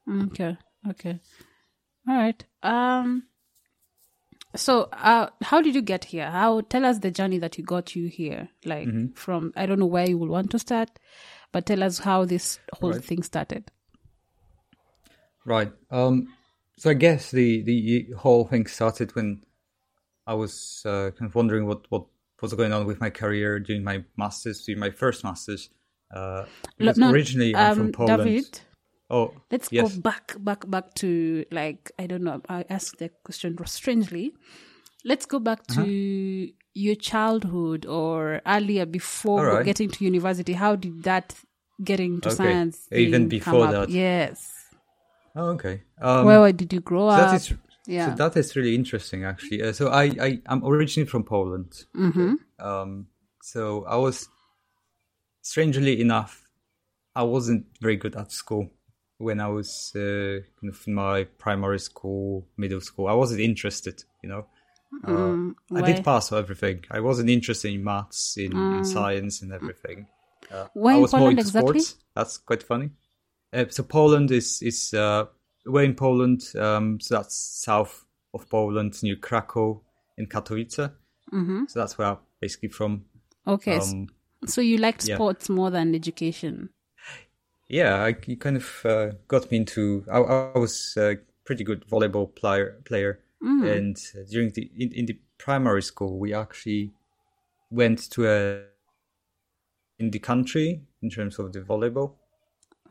Okay. 0.07 0.55
Okay. 0.89 1.19
All 2.07 2.15
right. 2.15 2.45
Um. 2.63 3.23
So, 4.55 4.83
uh, 4.93 5.27
how 5.41 5.61
did 5.61 5.75
you 5.75 5.81
get 5.81 6.05
here? 6.05 6.31
How 6.31 6.61
tell 6.61 6.85
us 6.85 6.99
the 6.99 7.11
journey 7.11 7.39
that 7.39 7.57
you 7.57 7.63
got 7.65 7.93
you 7.95 8.07
here? 8.07 8.47
Like 8.63 8.87
Mm-hmm. 8.87 9.13
from 9.15 9.51
I 9.57 9.65
don't 9.65 9.79
know 9.79 9.85
where 9.85 10.07
you 10.07 10.17
will 10.17 10.29
want 10.29 10.51
to 10.51 10.59
start, 10.59 10.91
but 11.51 11.65
tell 11.65 11.83
us 11.83 11.99
how 11.99 12.23
this 12.23 12.59
whole 12.71 12.91
Right. 12.93 13.03
thing 13.03 13.23
started. 13.23 13.69
Right. 15.43 15.71
Um, 15.91 16.29
so 16.77 16.89
I 16.89 16.93
guess 16.93 17.31
the, 17.31 17.61
the 17.63 18.11
whole 18.17 18.45
thing 18.45 18.65
started 18.67 19.13
when 19.15 19.43
I 20.27 20.33
was 20.33 20.81
uh, 20.85 21.11
kind 21.17 21.29
of 21.29 21.35
wondering 21.35 21.65
what, 21.67 21.85
what 21.89 22.05
was 22.41 22.53
going 22.53 22.73
on 22.73 22.85
with 22.85 22.99
my 22.99 23.09
career 23.09 23.59
during 23.59 23.83
my 23.83 24.03
masters, 24.17 24.65
during 24.65 24.79
my 24.79 24.89
first 24.91 25.23
masters. 25.23 25.69
Uh, 26.13 26.45
because 26.77 26.97
no, 26.97 27.11
originally 27.11 27.55
I'm 27.55 27.71
um, 27.71 27.77
from 27.77 27.91
Poland. 27.91 28.23
David, 28.23 28.59
Oh, 29.09 29.33
let's 29.51 29.69
yes. 29.71 29.95
go 29.95 30.01
back, 30.01 30.35
back, 30.39 30.69
back 30.69 30.93
to 30.95 31.45
like 31.51 31.91
I 31.99 32.07
don't 32.07 32.23
know. 32.23 32.41
I 32.49 32.65
asked 32.69 32.97
the 32.97 33.09
question 33.23 33.55
strangely. 33.65 34.33
Let's 35.03 35.27
go 35.27 35.39
back 35.39 35.67
to 35.67 35.81
Uh-huh. 35.81 36.53
your 36.73 36.95
childhood 36.95 37.85
or 37.85 38.41
earlier 38.47 38.85
before 38.87 39.45
right. 39.45 39.65
getting 39.65 39.89
to 39.91 40.03
university. 40.03 40.53
How 40.53 40.75
did 40.75 41.03
that 41.03 41.35
getting 41.83 42.21
to 42.21 42.29
Okay. 42.29 42.35
science 42.35 42.87
Even 42.91 43.27
before 43.27 43.67
that. 43.67 43.89
Yes. 43.89 44.51
Oh, 45.35 45.49
okay. 45.49 45.83
Um, 46.01 46.25
Where 46.25 46.51
did 46.51 46.73
you 46.73 46.79
grow 46.79 47.09
so 47.09 47.15
up? 47.21 47.29
that 47.31 47.35
is 47.35 47.53
yeah. 47.87 48.09
so 48.09 48.15
that 48.15 48.37
is 48.37 48.55
really 48.55 48.75
interesting, 48.75 49.23
actually. 49.23 49.61
Uh, 49.61 49.73
so 49.73 49.89
I, 49.89 50.03
I 50.03 50.41
I'm 50.47 50.63
originally 50.65 51.07
from 51.07 51.23
Poland. 51.23 51.85
mm-hmm. 51.95 52.35
Um, 52.59 53.07
so 53.41 53.85
I 53.85 53.95
was, 53.97 54.27
strangely 55.41 56.01
enough, 56.01 56.47
I 57.15 57.23
wasn't 57.23 57.67
very 57.81 57.95
good 57.95 58.15
at 58.15 58.31
school 58.31 58.71
when 59.17 59.39
I 59.39 59.47
was 59.47 59.91
uh, 59.95 60.41
kind 60.59 60.73
of 60.73 60.83
in 60.87 60.93
my 60.93 61.23
primary 61.37 61.79
school, 61.79 62.47
middle 62.57 62.81
school. 62.81 63.07
I 63.07 63.13
wasn't 63.13 63.41
interested, 63.41 64.03
you 64.21 64.29
know. 64.29 64.47
Uh, 65.03 65.11
Mm, 65.11 65.55
I 65.73 65.81
did 65.81 66.05
pass 66.05 66.31
everything. 66.31 66.85
I 66.89 67.01
wasn't 67.01 67.29
interested 67.29 67.73
in 67.73 67.83
maths, 67.83 68.37
in, 68.37 68.55
in 68.55 68.85
science, 68.85 69.41
and 69.41 69.51
everything. 69.51 70.07
Uh, 70.49 70.67
I 70.75 70.95
in 70.95 71.01
was 71.01 71.11
more 71.11 71.19
Poland 71.19 71.39
into 71.39 71.49
exactly? 71.49 71.79
sports. 71.79 72.03
That's 72.15 72.37
quite 72.37 72.63
funny. 72.63 72.91
Uh, 73.51 73.65
so 73.69 73.83
Poland 73.83 74.31
is 74.31 74.61
is 74.61 74.93
uh, 74.93 75.25
we're 75.65 75.83
in 75.83 75.95
Poland. 75.95 76.51
Um, 76.57 76.99
so 76.99 77.15
that's 77.15 77.35
south 77.35 78.05
of 78.33 78.49
Poland, 78.49 79.01
near 79.03 79.15
Krakow 79.15 79.81
in 80.17 80.27
Katowice. 80.27 80.91
Mm-hmm. 81.33 81.65
So 81.67 81.79
that's 81.79 81.97
where 81.97 82.09
I'm 82.09 82.17
basically 82.39 82.69
from. 82.69 83.05
Okay. 83.47 83.77
Um, 83.77 84.07
so 84.45 84.61
you 84.61 84.77
liked 84.77 85.07
yeah. 85.07 85.15
sports 85.15 85.49
more 85.49 85.71
than 85.71 85.95
education. 85.95 86.69
yeah, 87.67 88.03
I, 88.03 88.09
it 88.09 88.39
kind 88.39 88.57
of 88.57 88.81
uh, 88.85 89.07
got 89.27 89.49
me 89.51 89.57
into. 89.57 90.05
I, 90.11 90.19
I 90.19 90.57
was 90.57 90.95
a 90.97 91.17
pretty 91.45 91.63
good 91.63 91.85
volleyball 91.87 92.33
player. 92.35 92.81
Player, 92.85 93.19
Mm. 93.45 93.77
And 93.77 94.29
during 94.29 94.49
the 94.51 94.71
in, 94.77 94.91
in 94.93 95.05
the 95.05 95.19
primary 95.37 95.83
school, 95.83 96.17
we 96.17 96.33
actually 96.33 96.91
went 97.69 98.09
to 98.11 98.27
a 98.27 98.61
in 99.99 100.11
the 100.11 100.19
country 100.19 100.81
in 101.01 101.09
terms 101.09 101.37
of 101.37 101.53
the 101.53 101.59
volleyball. 101.59 102.13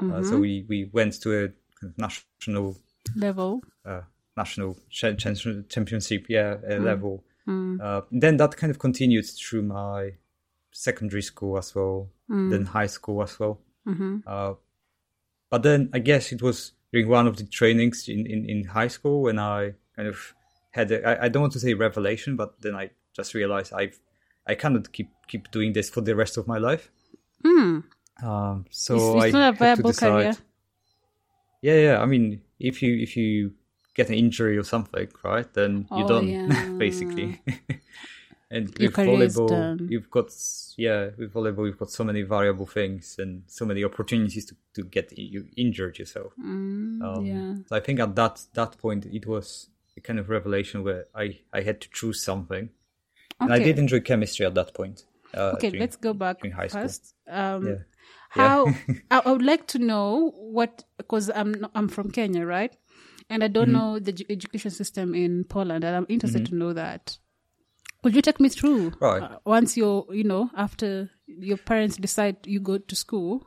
Mm-hmm. 0.00 0.12
Uh, 0.12 0.23
so 0.23 0.33
mm-hmm. 0.33 0.40
we 0.40 0.66
we 0.69 0.90
went 0.93 1.21
to 1.23 1.45
a 1.45 1.49
national 1.97 2.76
level, 3.17 3.62
uh, 3.85 4.03
national 4.37 4.76
championship, 4.91 6.26
yeah, 6.29 6.57
uh, 6.67 6.73
mm. 6.73 6.85
level. 6.85 7.25
Mm. 7.47 7.81
Uh, 7.81 8.03
then 8.11 8.37
that 8.38 8.57
kind 8.57 8.71
of 8.71 8.79
continued 8.79 9.26
through 9.26 9.62
my 9.62 10.12
secondary 10.73 11.23
school 11.23 11.59
as 11.59 11.75
well, 11.75 12.09
mm. 12.31 12.50
then 12.50 12.64
high 12.64 12.87
school 12.87 13.23
as 13.23 13.38
well. 13.38 13.61
Mm-hmm. 13.87 14.19
Uh, 14.26 14.55
but 15.50 15.62
then 15.62 15.91
I 15.93 15.99
guess 15.99 16.33
it 16.33 16.43
was 16.43 16.73
during 16.93 17.09
one 17.09 17.26
of 17.26 17.37
the 17.37 17.45
trainings 17.45 18.09
in, 18.09 18.26
in, 18.26 18.49
in 18.49 18.64
high 18.64 18.88
school 18.88 19.23
when 19.23 19.38
I 19.38 19.75
kind 19.95 20.09
of 20.09 20.35
had 20.71 20.91
a, 20.91 21.07
I, 21.07 21.25
I 21.26 21.29
don't 21.29 21.43
want 21.43 21.53
to 21.53 21.61
say 21.61 21.75
revelation, 21.75 22.37
but 22.37 22.61
then 22.61 22.75
I 22.75 22.91
just 23.14 23.35
realized 23.35 23.73
I've 23.73 24.00
I 24.47 24.55
cannot 24.55 24.93
keep 24.93 25.11
keep 25.29 25.50
doing 25.50 25.73
this 25.73 25.88
for 25.91 26.00
the 26.00 26.17
rest 26.17 26.37
of 26.37 26.47
my 26.47 26.59
life. 26.59 26.91
Mm. 27.45 27.85
Um, 28.23 28.64
so 28.71 29.17
it's, 29.17 29.26
it's 29.26 29.35
I 29.35 29.38
not 29.38 29.55
a 29.55 29.57
viable 29.57 29.91
decide, 29.91 30.11
career. 30.11 30.37
Yeah, 31.64 31.76
yeah. 31.76 32.02
I 32.02 32.04
mean, 32.04 32.42
if 32.61 32.83
you 32.83 32.94
if 32.99 33.16
you 33.16 33.54
get 33.94 34.11
an 34.11 34.14
injury 34.16 34.59
or 34.59 34.64
something, 34.64 35.09
right, 35.23 35.50
then 35.54 35.87
you're 35.90 36.04
oh, 36.04 36.09
done 36.09 36.28
yeah. 36.28 36.68
basically. 36.78 37.40
and 38.50 38.68
Your 38.78 38.90
with 38.90 38.97
volleyball, 38.97 39.90
you've 39.90 40.11
got 40.11 40.26
yeah, 40.76 41.09
with 41.16 41.33
volleyball 41.33 41.64
you've 41.64 41.78
got 41.78 41.90
so 41.90 42.04
many 42.04 42.21
variable 42.21 42.66
things 42.66 43.16
and 43.18 43.44
so 43.47 43.64
many 43.64 43.83
opportunities 43.83 44.44
to, 44.44 44.56
to 44.75 44.85
get 44.85 45.16
you 45.16 45.47
injured 45.56 45.99
yourself. 45.99 46.35
Mm, 46.38 47.02
um, 47.02 47.25
yeah. 47.25 47.54
So 47.66 47.76
I 47.76 47.80
think 47.80 47.99
at 47.99 48.14
that 48.14 48.42
that 48.52 48.76
point 48.76 49.06
it 49.06 49.26
was 49.26 49.71
a 49.97 50.02
kind 50.02 50.18
of 50.18 50.28
revelation 50.28 50.85
where 50.85 51.06
I 51.14 51.38
I 51.50 51.62
had 51.62 51.80
to 51.80 51.88
choose 51.94 52.23
something, 52.23 52.64
okay. 52.64 53.40
and 53.40 53.54
I 53.54 53.59
did 53.59 53.78
enjoy 53.78 54.00
chemistry 54.00 54.44
at 54.44 54.54
that 54.54 54.75
point. 54.75 55.04
Uh, 55.33 55.54
okay, 55.54 55.71
during, 55.71 55.80
let's 55.80 55.97
go 55.97 56.12
back 56.12 56.40
first. 56.68 57.14
Um, 57.26 57.66
yeah. 57.66 57.75
How 58.35 58.67
yeah. 58.88 58.95
I 59.11 59.31
would 59.31 59.43
like 59.43 59.67
to 59.69 59.79
know 59.79 60.33
what 60.37 60.85
because 60.97 61.31
I'm 61.35 61.67
I'm 61.75 61.88
from 61.88 62.11
Kenya, 62.11 62.45
right? 62.45 62.76
And 63.31 63.43
I 63.43 63.49
don't 63.49 63.69
mm-hmm. 63.69 63.73
know 63.73 63.99
the 63.99 64.26
education 64.29 64.71
system 64.71 65.14
in 65.14 65.45
Poland, 65.45 65.85
and 65.85 65.97
I'm 65.97 66.07
interested 66.09 66.43
mm-hmm. 66.43 66.53
to 66.53 66.59
know 66.59 66.73
that. 66.73 67.17
Could 68.03 68.14
you 68.14 68.21
take 68.21 68.38
me 68.38 68.50
through 68.50 68.93
right. 69.00 69.23
uh, 69.23 69.38
once 69.47 69.79
you're, 69.79 70.05
you 70.11 70.25
know, 70.25 70.50
after 70.55 71.11
your 71.26 71.57
parents 71.57 71.97
decide 71.97 72.37
you 72.45 72.61
go 72.61 72.76
to 72.76 72.95
school, 72.95 73.47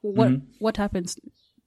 what 0.00 0.28
mm-hmm. 0.28 0.46
what 0.60 0.76
happens 0.76 1.18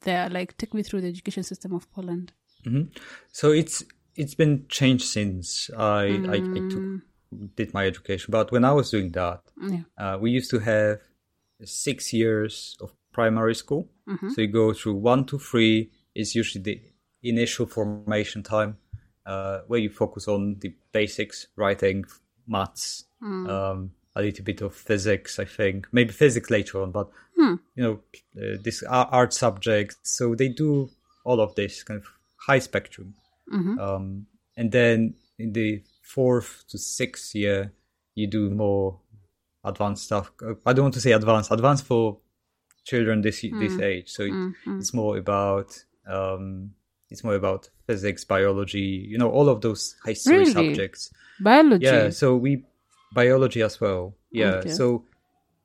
there? 0.01 0.29
Like, 0.29 0.57
take 0.57 0.73
me 0.73 0.83
through 0.83 1.01
the 1.01 1.09
education 1.09 1.43
system 1.43 1.73
of 1.73 1.91
Poland. 1.91 2.31
Mm-hmm. 2.65 2.97
So 3.33 3.51
it's 3.51 3.83
it's 4.15 4.35
been 4.35 4.65
changed 4.69 5.05
since 5.05 5.69
I. 5.77 6.03
I, 6.05 6.35
I 6.35 6.39
took, 6.39 6.79
mm. 6.79 7.01
did 7.55 7.73
my 7.73 7.85
education. 7.87 8.31
But 8.31 8.51
when 8.51 8.63
I 8.63 8.71
was 8.71 8.91
doing 8.91 9.11
that, 9.11 9.41
yeah. 9.61 9.81
uh, 9.97 10.17
we 10.17 10.31
used 10.31 10.49
to 10.51 10.59
have 10.59 11.01
six 11.65 12.13
years 12.13 12.77
of 12.81 12.93
primary 13.11 13.55
school. 13.55 13.89
Mm-hmm. 14.07 14.29
So 14.29 14.41
you 14.41 14.47
go 14.47 14.73
through 14.73 14.95
one 14.95 15.25
to 15.25 15.39
three 15.39 15.91
is 16.15 16.35
usually 16.35 16.63
the 16.63 16.81
initial 17.23 17.65
formation 17.65 18.43
time 18.43 18.77
uh, 19.25 19.59
where 19.67 19.79
you 19.79 19.89
focus 19.89 20.27
on 20.27 20.57
the 20.59 20.75
basics, 20.91 21.47
writing, 21.55 22.05
maths, 22.47 23.05
mm. 23.21 23.49
um, 23.49 23.91
a 24.15 24.21
little 24.21 24.43
bit 24.43 24.61
of 24.61 24.75
physics, 24.75 25.39
I 25.39 25.45
think, 25.45 25.87
maybe 25.91 26.11
physics 26.11 26.49
later 26.49 26.81
on, 26.81 26.91
but 26.91 27.09
mm. 27.39 27.59
you 27.75 27.83
know, 27.83 27.99
uh, 28.37 28.57
this 28.63 28.83
art 28.83 29.33
subject. 29.33 29.97
So 30.03 30.35
they 30.35 30.49
do 30.49 30.89
all 31.25 31.39
of 31.39 31.55
this 31.55 31.83
kind 31.83 31.99
of 31.99 32.07
high 32.35 32.59
spectrum, 32.59 33.15
mm-hmm. 33.51 33.79
um, 33.79 34.27
and 34.57 34.71
then 34.71 35.15
in 35.39 35.53
the 35.53 35.83
fourth 36.03 36.65
to 36.69 36.77
sixth 36.77 37.33
year, 37.33 37.73
you 38.13 38.27
do 38.27 38.49
more 38.49 38.99
advanced 39.63 40.05
stuff. 40.05 40.31
I 40.65 40.73
don't 40.73 40.85
want 40.85 40.93
to 40.95 41.01
say 41.01 41.11
advanced, 41.11 41.51
advanced 41.51 41.85
for 41.85 42.19
children 42.85 43.21
this 43.21 43.41
mm. 43.41 43.59
this 43.59 43.79
age. 43.79 44.09
So 44.09 44.23
it, 44.23 44.31
mm-hmm. 44.31 44.79
it's 44.79 44.93
more 44.93 45.17
about 45.17 45.77
um, 46.07 46.71
it's 47.09 47.23
more 47.23 47.35
about 47.35 47.69
physics, 47.87 48.23
biology, 48.25 49.05
you 49.09 49.17
know, 49.17 49.29
all 49.29 49.49
of 49.49 49.61
those 49.61 49.95
history 50.05 50.39
really? 50.39 50.51
subjects. 50.51 51.11
Biology. 51.39 51.85
Yeah. 51.85 52.09
So 52.09 52.35
we 52.35 52.65
biology 53.13 53.61
as 53.61 53.79
well. 53.79 54.15
Yeah. 54.31 54.55
Okay. 54.55 54.69
So 54.69 55.05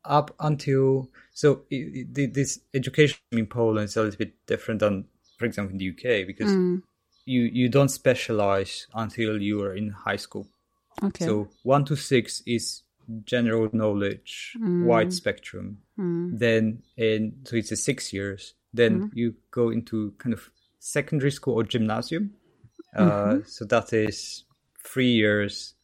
up 0.05 0.35
until 0.41 1.09
so 1.33 1.63
it, 1.71 2.09
it, 2.17 2.35
this 2.35 2.61
education 2.75 3.19
in 3.33 3.47
Poland 3.47 3.85
is 3.85 3.97
a 3.97 4.03
little 4.03 4.19
bit 4.19 4.35
different 4.47 4.81
than, 4.81 5.05
for 5.39 5.45
example, 5.45 5.73
in 5.73 5.79
the 5.79 5.91
UK 5.91 6.27
because 6.27 6.51
mm. 6.51 6.83
you 7.25 7.43
you 7.43 7.69
don't 7.69 7.91
specialize 7.91 8.87
until 8.95 9.41
you 9.41 9.63
are 9.63 9.75
in 9.75 9.91
high 9.91 10.17
school. 10.17 10.49
Okay. 11.03 11.25
So 11.25 11.49
one 11.63 11.85
to 11.87 11.97
six 11.97 12.43
is 12.47 12.83
general 13.25 13.69
knowledge, 13.73 14.57
mm. 14.61 14.85
wide 14.85 15.13
spectrum. 15.13 15.79
Mm. 15.99 16.39
Then 16.39 16.83
in 16.97 17.35
so 17.45 17.57
it's 17.57 17.73
a 17.73 17.77
six 17.77 18.13
years. 18.13 18.55
Then 18.73 19.03
mm. 19.03 19.11
you 19.15 19.35
go 19.51 19.71
into 19.71 20.13
kind 20.19 20.33
of 20.33 20.51
secondary 20.79 21.31
school 21.31 21.55
or 21.55 21.65
gymnasium. 21.65 22.35
Uh, 22.97 23.03
mm-hmm. 23.03 23.41
Uh, 23.41 23.45
so 23.47 23.65
that 23.67 23.93
is 23.93 24.45
three 24.85 25.13
years, 25.13 25.75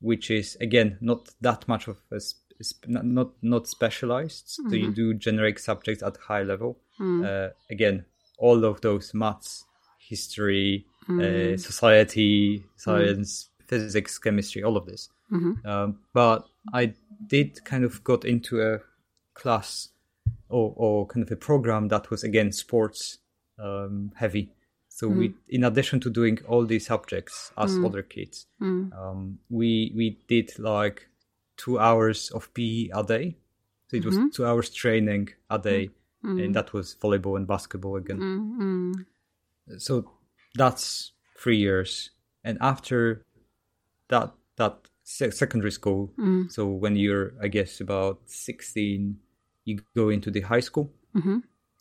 which 0.00 0.30
is 0.30 0.56
again 0.60 0.98
not 1.00 1.28
that 1.40 1.66
much 1.68 1.88
of 1.88 1.98
a 2.12 2.20
sp- 2.20 2.88
not 2.88 3.28
not 3.42 3.68
specialized. 3.68 4.44
So 4.48 4.62
mm-hmm. 4.64 4.74
you 4.74 4.94
do 4.94 5.14
generic 5.14 5.58
subjects 5.58 6.02
at 6.02 6.16
high 6.16 6.42
level. 6.42 6.78
Mm. 7.00 7.24
Uh, 7.24 7.52
again, 7.70 8.04
all 8.38 8.64
of 8.64 8.80
those 8.80 9.14
maths, 9.14 9.64
history, 9.98 10.86
uh, 11.08 11.12
mm. 11.12 11.60
society, 11.60 12.64
science, 12.76 13.50
mm. 13.62 13.68
physics, 13.68 14.18
chemistry, 14.18 14.62
all 14.62 14.76
of 14.76 14.86
this. 14.86 15.08
Mm-hmm. 15.32 15.66
Um, 15.66 15.98
but 16.12 16.46
I 16.72 16.94
did 17.26 17.64
kind 17.64 17.84
of 17.84 18.02
got 18.04 18.24
into 18.24 18.62
a 18.62 18.80
class 19.34 19.88
or, 20.48 20.72
or 20.76 21.06
kind 21.06 21.22
of 21.22 21.30
a 21.30 21.36
program 21.36 21.88
that 21.88 22.10
was 22.10 22.24
again 22.24 22.52
sports 22.52 23.18
um, 23.58 24.12
heavy. 24.16 24.52
So 24.88 25.08
mm. 25.08 25.16
we, 25.16 25.34
in 25.48 25.64
addition 25.64 26.00
to 26.00 26.10
doing 26.10 26.38
all 26.48 26.64
these 26.64 26.86
subjects 26.86 27.52
as 27.56 27.72
mm. 27.72 27.86
other 27.86 28.02
kids, 28.02 28.46
mm. 28.60 28.92
um, 28.98 29.38
we 29.48 29.92
we 29.94 30.18
did 30.26 30.58
like 30.58 31.08
two 31.56 31.78
hours 31.78 32.30
of 32.30 32.52
PE 32.54 32.88
a 32.94 33.04
day. 33.04 33.36
So 33.88 33.96
it 33.96 34.04
mm-hmm. 34.04 34.24
was 34.24 34.34
two 34.34 34.44
hours 34.44 34.70
training 34.70 35.30
a 35.50 35.58
day, 35.58 35.90
mm. 36.24 36.44
and 36.44 36.54
that 36.54 36.72
was 36.72 36.96
volleyball 37.00 37.36
and 37.36 37.46
basketball 37.46 37.96
again. 37.96 38.18
Mm-hmm. 38.18 39.78
So 39.78 40.10
that's 40.54 41.12
three 41.38 41.58
years, 41.58 42.10
and 42.42 42.58
after 42.60 43.24
that 44.08 44.32
that 44.56 44.88
secondary 45.30 45.72
school. 45.72 46.12
Mm. 46.18 46.50
So 46.50 46.66
when 46.66 46.96
you're, 46.96 47.32
I 47.42 47.48
guess, 47.48 47.80
about 47.80 48.20
sixteen, 48.26 49.18
you 49.64 49.80
go 49.96 50.08
into 50.08 50.30
the 50.30 50.40
high 50.40 50.60
school. 50.60 50.90
Mm-hmm 51.14 51.38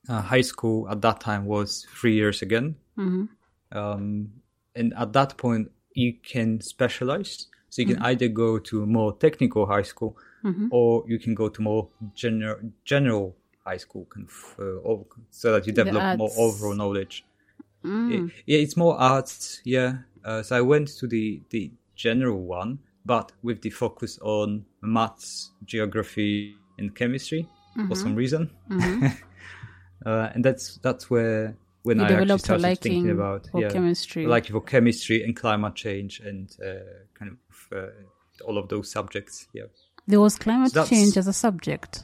uh, 0.09 0.21
high 0.21 0.41
school 0.41 0.89
at 0.89 1.01
that 1.01 1.19
time 1.19 1.45
was 1.45 1.85
three 1.93 2.15
years 2.15 2.41
again. 2.41 2.75
Mm-hmm. 2.97 3.77
Um, 3.77 4.31
and 4.75 4.93
at 4.97 5.13
that 5.13 5.37
point, 5.37 5.71
you 5.93 6.13
can 6.13 6.61
specialize. 6.61 7.47
So 7.69 7.81
you 7.81 7.87
can 7.87 7.95
mm-hmm. 7.97 8.05
either 8.05 8.27
go 8.29 8.59
to 8.59 8.85
more 8.85 9.15
technical 9.17 9.65
high 9.65 9.81
school 9.81 10.17
mm-hmm. 10.43 10.67
or 10.71 11.03
you 11.07 11.19
can 11.19 11.35
go 11.35 11.49
to 11.49 11.61
more 11.61 11.89
general 12.15 12.57
general 12.85 13.35
high 13.65 13.77
school, 13.77 14.07
kind 14.09 14.27
of, 14.27 14.85
uh, 14.85 15.03
so 15.29 15.51
that 15.51 15.67
you 15.67 15.73
develop 15.73 16.17
more 16.17 16.31
overall 16.37 16.73
knowledge. 16.73 17.25
Mm. 17.83 18.29
It, 18.29 18.33
yeah, 18.45 18.59
it's 18.59 18.77
more 18.77 18.97
arts. 18.97 19.61
Yeah. 19.65 19.97
Uh, 20.23 20.41
so 20.41 20.55
I 20.55 20.61
went 20.61 20.87
to 20.99 21.07
the 21.07 21.41
the 21.49 21.71
general 21.95 22.39
one, 22.39 22.79
but 23.07 23.31
with 23.41 23.61
the 23.61 23.69
focus 23.69 24.19
on 24.21 24.65
maths, 24.81 25.51
geography, 25.65 26.55
and 26.77 26.93
chemistry 26.93 27.47
for 27.73 27.81
mm-hmm. 27.81 27.93
some 27.93 28.15
reason. 28.15 28.51
Mm-hmm. 28.69 29.07
uh, 30.05 30.29
and 30.33 30.43
that's 30.43 30.77
that's 30.83 31.09
where 31.09 31.55
when 31.83 31.99
you 31.99 32.05
I 32.05 32.11
actually 32.11 32.37
started 32.37 32.79
thinking 32.81 33.09
about 33.09 33.47
yeah, 33.55 33.69
chemistry, 33.69 34.27
like 34.27 34.47
for 34.47 34.61
chemistry 34.61 35.23
and 35.23 35.35
climate 35.35 35.75
change 35.75 36.19
and 36.19 36.53
uh, 36.61 36.83
kind 37.17 37.31
of 37.31 37.77
uh, 37.77 38.43
all 38.45 38.57
of 38.57 38.67
those 38.67 38.91
subjects. 38.91 39.47
Yeah, 39.53 39.67
there 40.05 40.19
was 40.19 40.37
climate 40.37 40.73
so 40.73 40.85
change 40.85 41.15
as 41.17 41.27
a 41.27 41.33
subject. 41.33 42.03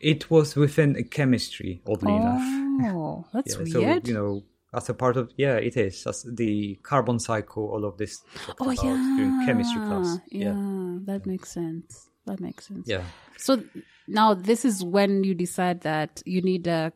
It 0.00 0.28
was 0.30 0.56
within 0.56 1.02
chemistry, 1.04 1.82
oddly 1.86 2.12
oh, 2.12 2.16
enough. 2.16 2.94
Oh, 2.94 3.24
that's 3.32 3.54
yeah, 3.66 3.78
weird. 3.78 4.06
So 4.06 4.08
you 4.10 4.14
know, 4.14 4.42
as 4.72 4.88
a 4.88 4.94
part 4.94 5.16
of 5.16 5.32
yeah, 5.36 5.56
it 5.56 5.76
is 5.76 6.06
as 6.06 6.22
the 6.22 6.78
carbon 6.82 7.18
cycle. 7.18 7.68
All 7.70 7.84
of 7.84 7.96
this. 7.98 8.22
Oh 8.60 8.70
yeah, 8.70 9.14
during 9.16 9.46
chemistry 9.46 9.80
class. 9.82 10.18
Yeah, 10.30 10.54
yeah. 10.54 10.98
that 11.04 11.26
makes 11.26 11.50
sense. 11.50 12.08
That 12.26 12.40
makes 12.40 12.68
sense. 12.68 12.86
Yeah. 12.86 13.02
So 13.36 13.62
now 14.06 14.34
this 14.34 14.64
is 14.64 14.84
when 14.84 15.24
you 15.24 15.34
decide 15.34 15.80
that 15.82 16.22
you 16.26 16.42
need 16.42 16.66
a 16.66 16.92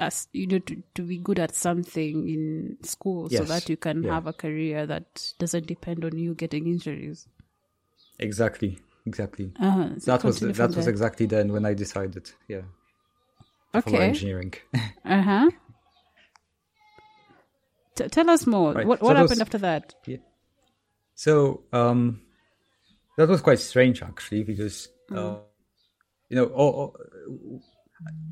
as 0.00 0.28
you 0.32 0.46
need 0.46 0.66
to, 0.66 0.82
to 0.94 1.02
be 1.02 1.18
good 1.18 1.38
at 1.38 1.54
something 1.54 2.28
in 2.28 2.76
school 2.82 3.28
yes. 3.30 3.40
so 3.40 3.44
that 3.44 3.68
you 3.68 3.76
can 3.76 4.02
yeah. 4.02 4.14
have 4.14 4.26
a 4.26 4.32
career 4.32 4.86
that 4.86 5.32
doesn't 5.38 5.66
depend 5.66 6.04
on 6.04 6.18
you 6.18 6.34
getting 6.34 6.66
injuries 6.66 7.28
exactly 8.18 8.78
exactly 9.06 9.52
uh, 9.60 9.90
so 9.98 10.10
that 10.10 10.24
was 10.24 10.40
that 10.40 10.58
was 10.74 10.74
there. 10.74 10.88
exactly 10.88 11.26
then 11.26 11.52
when 11.52 11.64
i 11.64 11.72
decided 11.74 12.30
yeah 12.48 12.62
okay 13.74 14.08
engineering 14.08 14.52
uh-huh 15.04 15.48
T- 17.96 18.08
tell 18.08 18.28
us 18.30 18.46
more. 18.46 18.72
Right. 18.72 18.86
What 18.86 19.00
So 19.00 19.06
what 19.06 19.16
was- 19.16 19.30
happened 19.30 19.42
after 19.42 19.58
that? 19.58 19.94
Yeah. 20.06 20.16
So 21.14 21.62
um, 21.72 22.22
that 23.16 23.28
was 23.28 23.40
quite 23.40 23.60
strange, 23.60 24.02
actually, 24.02 24.42
because 24.42 24.88
uh, 25.12 25.36
you 26.28 26.36
know, 26.36 26.46
all, 26.46 26.70
all- 26.72 27.60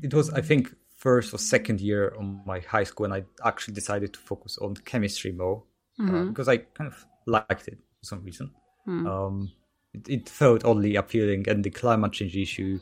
it 0.01 0.13
was 0.13 0.29
I 0.31 0.41
think 0.41 0.75
first 0.97 1.33
or 1.33 1.37
second 1.37 1.79
year 1.81 2.09
of 2.09 2.23
my 2.45 2.59
high 2.59 2.83
school, 2.83 3.05
and 3.05 3.13
I 3.13 3.23
actually 3.45 3.73
decided 3.73 4.13
to 4.13 4.19
focus 4.19 4.57
on 4.57 4.75
chemistry 4.75 5.31
more 5.31 5.63
uh, 5.99 6.23
because 6.25 6.47
I 6.47 6.57
kind 6.57 6.87
of 6.91 7.05
liked 7.25 7.67
it 7.67 7.77
for 7.99 8.05
some 8.05 8.23
reason. 8.23 8.51
Um, 8.87 9.51
it, 9.93 10.09
it 10.09 10.29
felt 10.29 10.65
oddly 10.65 10.95
appealing, 10.97 11.47
and 11.47 11.63
the 11.63 11.69
climate 11.69 12.11
change 12.11 12.35
issue, 12.35 12.79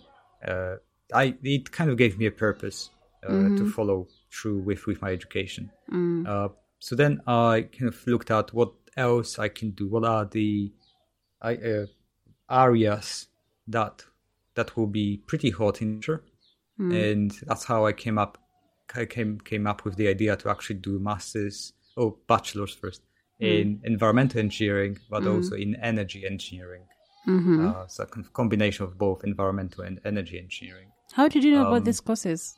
uh, 0.47 0.77
I 1.13 1.35
it 1.43 1.71
kind 1.71 1.91
of 1.91 1.97
gave 1.97 2.17
me 2.17 2.25
a 2.25 2.31
purpose 2.31 2.89
uh, 3.27 3.49
to 3.57 3.69
follow 3.69 4.07
through 4.33 4.61
with 4.63 4.87
with 4.87 4.99
my 5.01 5.11
education. 5.11 5.69
Uh, 6.27 6.47
so 6.85 6.95
then 7.01 7.13
I 7.27 7.67
kind 7.77 7.89
of 7.93 7.97
looked 8.07 8.31
at 8.31 8.53
what 8.53 8.71
else 8.97 9.39
I 9.45 9.49
can 9.49 9.69
do. 9.79 9.85
What 9.93 10.03
are 10.03 10.25
the 10.25 10.71
uh, 11.41 11.85
areas 12.49 13.27
that 13.67 14.03
that 14.55 14.75
will 14.75 14.87
be 14.87 15.07
pretty 15.27 15.49
hot 15.59 15.81
in 15.81 15.95
nature, 15.95 16.19
and 16.91 17.31
that's 17.47 17.65
how 17.71 17.85
I 17.89 17.93
came 17.93 18.17
up. 18.17 18.37
I 18.95 19.05
came 19.05 19.39
came 19.51 19.65
up 19.71 19.85
with 19.85 19.95
the 19.95 20.07
idea 20.15 20.35
to 20.35 20.49
actually 20.49 20.79
do 20.89 20.99
masters 20.99 21.73
or 21.95 22.07
bachelor's 22.27 22.73
first 22.81 23.01
in 23.39 23.79
environmental 23.83 24.39
engineering, 24.39 24.97
but 25.09 25.23
also 25.33 25.55
in 25.55 25.75
energy 25.91 26.25
engineering. 26.33 26.83
Uh, 27.65 27.87
so 27.87 28.03
a 28.03 28.07
kind 28.07 28.25
of 28.25 28.33
combination 28.33 28.83
of 28.87 28.97
both 28.97 29.23
environmental 29.23 29.83
and 29.83 29.99
energy 30.05 30.37
engineering. 30.37 30.89
How 31.13 31.27
did 31.27 31.43
you 31.43 31.51
know 31.51 31.61
Um, 31.61 31.67
about 31.67 31.85
these 31.85 32.01
courses? 32.01 32.57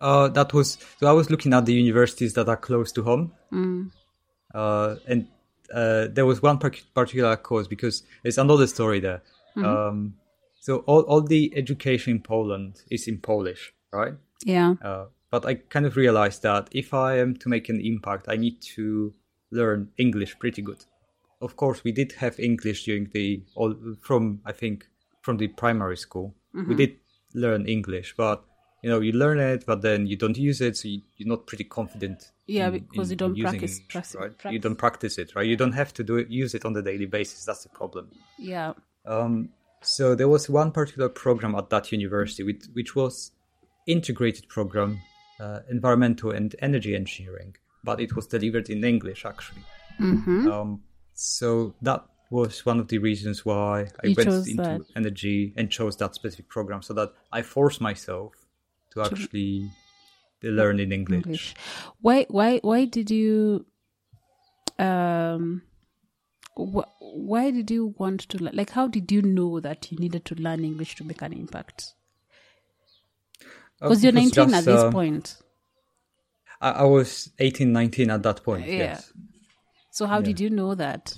Uh, 0.00 0.28
that 0.28 0.52
was 0.52 0.78
so. 1.00 1.06
I 1.06 1.12
was 1.12 1.30
looking 1.30 1.54
at 1.54 1.64
the 1.66 1.72
universities 1.72 2.34
that 2.34 2.48
are 2.48 2.56
close 2.56 2.92
to 2.92 3.02
home, 3.02 3.32
Mm. 3.52 3.90
uh, 4.54 4.96
and 5.08 5.26
uh, 5.72 6.08
there 6.12 6.26
was 6.26 6.42
one 6.42 6.58
particular 6.58 7.36
course 7.36 7.66
because 7.66 8.02
there's 8.22 8.38
another 8.38 8.66
story 8.66 9.00
there. 9.00 9.22
Um, 9.56 10.14
so 10.60 10.78
all 10.86 11.00
all 11.02 11.22
the 11.22 11.52
education 11.56 12.16
in 12.16 12.22
Poland 12.22 12.82
is 12.90 13.08
in 13.08 13.18
Polish, 13.18 13.72
right? 13.92 14.14
Yeah. 14.44 14.74
Uh, 14.84 15.06
but 15.30 15.46
I 15.46 15.54
kind 15.54 15.86
of 15.86 15.96
realized 15.96 16.42
that 16.42 16.68
if 16.72 16.92
I 16.92 17.18
am 17.18 17.36
to 17.36 17.48
make 17.48 17.68
an 17.70 17.80
impact, 17.80 18.26
I 18.28 18.36
need 18.36 18.60
to 18.76 19.14
learn 19.50 19.88
English 19.96 20.38
pretty 20.38 20.62
good. 20.62 20.84
Of 21.40 21.56
course, 21.56 21.82
we 21.84 21.92
did 21.92 22.12
have 22.12 22.38
English 22.38 22.84
during 22.84 23.08
the 23.12 23.42
all 23.54 23.74
from 24.02 24.40
I 24.44 24.52
think 24.52 24.88
from 25.22 25.38
the 25.38 25.48
primary 25.48 25.96
school. 25.96 26.34
We 26.68 26.74
did 26.74 26.96
learn 27.34 27.66
English, 27.66 28.14
but 28.16 28.44
you 28.86 28.92
know 28.92 29.00
you 29.00 29.12
learn 29.24 29.38
it, 29.40 29.64
but 29.66 29.82
then 29.82 30.06
you 30.06 30.16
don't 30.16 30.38
use 30.38 30.60
it, 30.60 30.76
so 30.76 30.86
you, 30.86 31.00
you're 31.16 31.28
not 31.28 31.46
pretty 31.50 31.64
confident. 31.64 32.30
Yeah, 32.46 32.68
in- 32.68 32.86
because 32.90 33.08
in 33.10 33.14
you 33.14 33.16
don't 33.16 33.36
practice- 33.40 33.78
English, 33.78 33.88
practice- 33.88 34.16
right? 34.44 34.52
You 34.54 34.60
don't 34.60 34.76
practice 34.76 35.18
it, 35.18 35.34
right? 35.34 35.46
You 35.52 35.56
don't 35.56 35.72
have 35.82 35.92
to 35.94 36.04
do 36.04 36.14
it, 36.18 36.28
use 36.28 36.54
it 36.54 36.64
on 36.64 36.72
the 36.72 36.82
daily 36.82 37.06
basis. 37.06 37.44
That's 37.44 37.64
the 37.64 37.68
problem. 37.80 38.10
Yeah. 38.38 38.74
Um, 39.04 39.48
so 39.82 40.14
there 40.14 40.28
was 40.28 40.48
one 40.48 40.70
particular 40.70 41.08
program 41.08 41.54
at 41.56 41.68
that 41.70 41.90
university, 41.90 42.42
which, 42.44 42.62
which 42.74 42.94
was 42.94 43.32
integrated 43.88 44.48
program, 44.48 45.00
uh, 45.40 45.60
environmental 45.68 46.30
and 46.30 46.54
energy 46.60 46.94
engineering, 46.94 47.56
but 47.82 48.00
it 48.00 48.14
was 48.14 48.26
delivered 48.28 48.70
in 48.70 48.84
English 48.84 49.24
actually. 49.24 49.62
Mm-hmm. 50.00 50.48
Um, 50.48 50.82
so 51.14 51.74
that 51.82 52.04
was 52.30 52.64
one 52.66 52.78
of 52.80 52.86
the 52.88 52.98
reasons 52.98 53.44
why 53.44 53.86
I 54.02 54.06
You 54.08 54.14
went 54.16 54.28
into 54.48 54.62
that. 54.62 54.80
energy 54.94 55.52
and 55.56 55.70
chose 55.70 55.96
that 55.98 56.14
specific 56.14 56.48
program, 56.48 56.82
so 56.82 56.94
that 56.94 57.10
I 57.32 57.42
forced 57.42 57.80
myself 57.80 58.32
to 58.96 59.02
actually 59.02 59.70
learn 60.42 60.80
in 60.80 60.92
English. 60.92 61.24
English. 61.24 61.54
Why 62.00 62.26
why 62.28 62.58
why 62.58 62.84
did 62.84 63.10
you 63.10 63.66
um 64.78 65.62
wh- 66.56 66.90
why 67.00 67.50
did 67.50 67.70
you 67.70 67.94
want 67.98 68.20
to 68.20 68.38
learn? 68.38 68.54
like 68.54 68.70
how 68.70 68.86
did 68.88 69.10
you 69.12 69.22
know 69.22 69.60
that 69.60 69.90
you 69.90 69.98
needed 69.98 70.24
to 70.26 70.34
learn 70.34 70.64
English 70.64 70.96
to 70.96 71.04
make 71.04 71.22
an 71.22 71.32
impact? 71.32 71.94
Uh, 73.80 73.88
Because 73.88 74.02
you're 74.04 74.12
it 74.12 74.16
was 74.16 74.24
19 74.24 74.54
at 74.54 74.64
this 74.64 74.82
uh, 74.82 74.90
point. 74.90 75.36
I, 76.60 76.70
I 76.70 76.82
was 76.84 77.30
18, 77.38 77.72
19 77.72 78.10
at 78.10 78.22
that 78.22 78.42
point. 78.42 78.66
Yeah. 78.66 78.78
Yes. 78.78 79.12
So 79.90 80.06
how 80.06 80.20
did 80.20 80.40
you 80.40 80.50
know 80.50 80.74
that? 80.74 81.16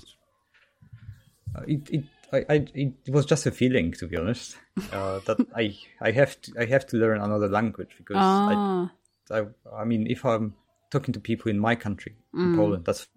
Uh, 1.55 1.63
it 1.67 1.89
it 1.89 2.03
I, 2.31 2.45
I 2.49 2.67
it 2.73 3.09
was 3.09 3.25
just 3.25 3.45
a 3.45 3.51
feeling 3.51 3.91
to 3.93 4.07
be 4.07 4.15
honest 4.17 4.57
uh, 4.93 5.19
that 5.25 5.39
I 5.55 5.75
I 6.01 6.11
have 6.11 6.39
to 6.41 6.53
I 6.59 6.65
have 6.65 6.85
to 6.87 6.97
learn 6.97 7.21
another 7.21 7.47
language 7.47 7.89
because 7.97 8.15
Ah, 8.15 8.91
I, 9.31 9.37
I 9.39 9.45
I 9.81 9.83
mean 9.85 10.07
if 10.07 10.25
I'm 10.25 10.53
talking 10.91 11.13
to 11.13 11.19
people 11.19 11.49
in 11.51 11.59
my 11.59 11.75
country 11.75 12.15
Mm. 12.33 12.45
in 12.45 12.55
Poland 12.55 12.85
that's 12.85 13.07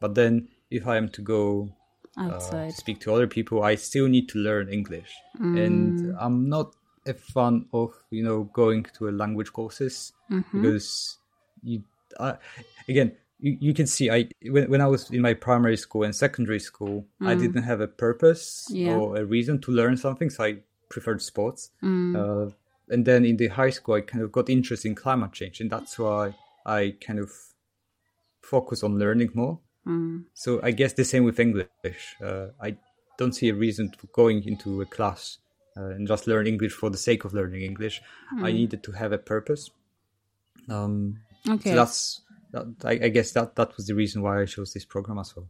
but 0.00 0.14
then 0.14 0.48
if 0.70 0.86
I 0.86 0.96
am 0.96 1.08
to 1.10 1.22
go 1.22 1.68
uh, 2.16 2.24
outside. 2.24 2.72
speak 2.74 3.00
to 3.00 3.12
other 3.14 3.26
people 3.26 3.62
I 3.62 3.74
still 3.76 4.08
need 4.08 4.28
to 4.30 4.38
learn 4.38 4.68
English 4.68 5.12
Mm. 5.40 5.58
and 5.64 6.16
I'm 6.18 6.48
not 6.48 6.74
a 7.06 7.14
fan 7.14 7.66
of 7.72 7.92
you 8.10 8.24
know 8.24 8.44
going 8.52 8.84
to 8.98 9.08
a 9.08 9.12
language 9.22 9.52
courses 9.52 10.12
Mm-hmm. 10.30 10.62
because 10.62 11.18
you 11.62 11.84
I, 12.18 12.36
again 12.88 13.12
you, 13.38 13.56
you 13.60 13.74
can 13.74 13.86
see 13.86 14.10
I 14.10 14.28
when, 14.50 14.70
when 14.70 14.80
I 14.80 14.86
was 14.86 15.10
in 15.10 15.20
my 15.22 15.34
primary 15.34 15.76
school 15.76 16.02
and 16.04 16.14
secondary 16.14 16.60
school 16.60 17.06
I 17.20 17.34
didn't 17.34 17.62
have 17.64 17.80
a 17.80 17.88
purpose 17.88 18.66
Mm. 18.70 18.76
Yeah. 18.76 18.96
or 18.96 19.16
a 19.16 19.24
reason 19.24 19.60
to 19.62 19.70
learn 19.72 19.96
something 19.96 20.30
so 20.30 20.44
I 20.44 20.58
preferred 20.88 21.20
sports 21.22 21.70
Mm. 21.82 22.14
uh, 22.16 22.50
and 22.88 23.04
then 23.04 23.24
in 23.24 23.36
the 23.36 23.48
high 23.48 23.70
school 23.70 23.94
I 23.96 24.00
kind 24.00 24.22
of 24.24 24.30
got 24.32 24.48
interest 24.48 24.84
in 24.86 24.94
climate 24.94 25.32
change 25.32 25.60
and 25.60 25.70
that's 25.70 25.98
why 25.98 26.34
I 26.64 26.94
kind 27.06 27.18
of 27.18 27.30
focus 28.42 28.82
on 28.82 28.98
learning 28.98 29.30
more 29.34 29.58
Mm. 29.86 30.24
so 30.34 30.60
I 30.62 30.72
guess 30.72 30.94
the 30.94 31.04
same 31.04 31.22
with 31.24 31.38
English. 31.38 32.16
Uh, 32.20 32.48
I 32.60 32.76
don't 33.18 33.32
see 33.34 33.48
a 33.50 33.54
reason 33.54 33.92
for 33.96 34.08
going 34.08 34.42
into 34.44 34.80
a 34.82 34.86
class 34.86 35.38
uh, 35.76 35.90
and 35.94 36.08
just 36.08 36.26
learn 36.26 36.46
English 36.48 36.72
for 36.72 36.90
the 36.90 36.98
sake 36.98 37.24
of 37.24 37.32
learning 37.32 37.62
English. 37.62 38.02
I 38.42 38.50
needed 38.50 38.82
to 38.82 38.92
have 38.92 39.12
a 39.12 39.18
purpose. 39.18 39.70
Um, 40.68 41.20
Okay. 41.48 41.70
So 41.70 41.76
that's 41.76 42.22
that, 42.52 42.66
I, 42.84 42.92
I 42.92 43.08
guess 43.08 43.32
that 43.32 43.56
that 43.56 43.76
was 43.76 43.86
the 43.86 43.94
reason 43.94 44.22
why 44.22 44.40
I 44.40 44.46
chose 44.46 44.72
this 44.72 44.84
program 44.84 45.18
as 45.18 45.34
well. 45.34 45.48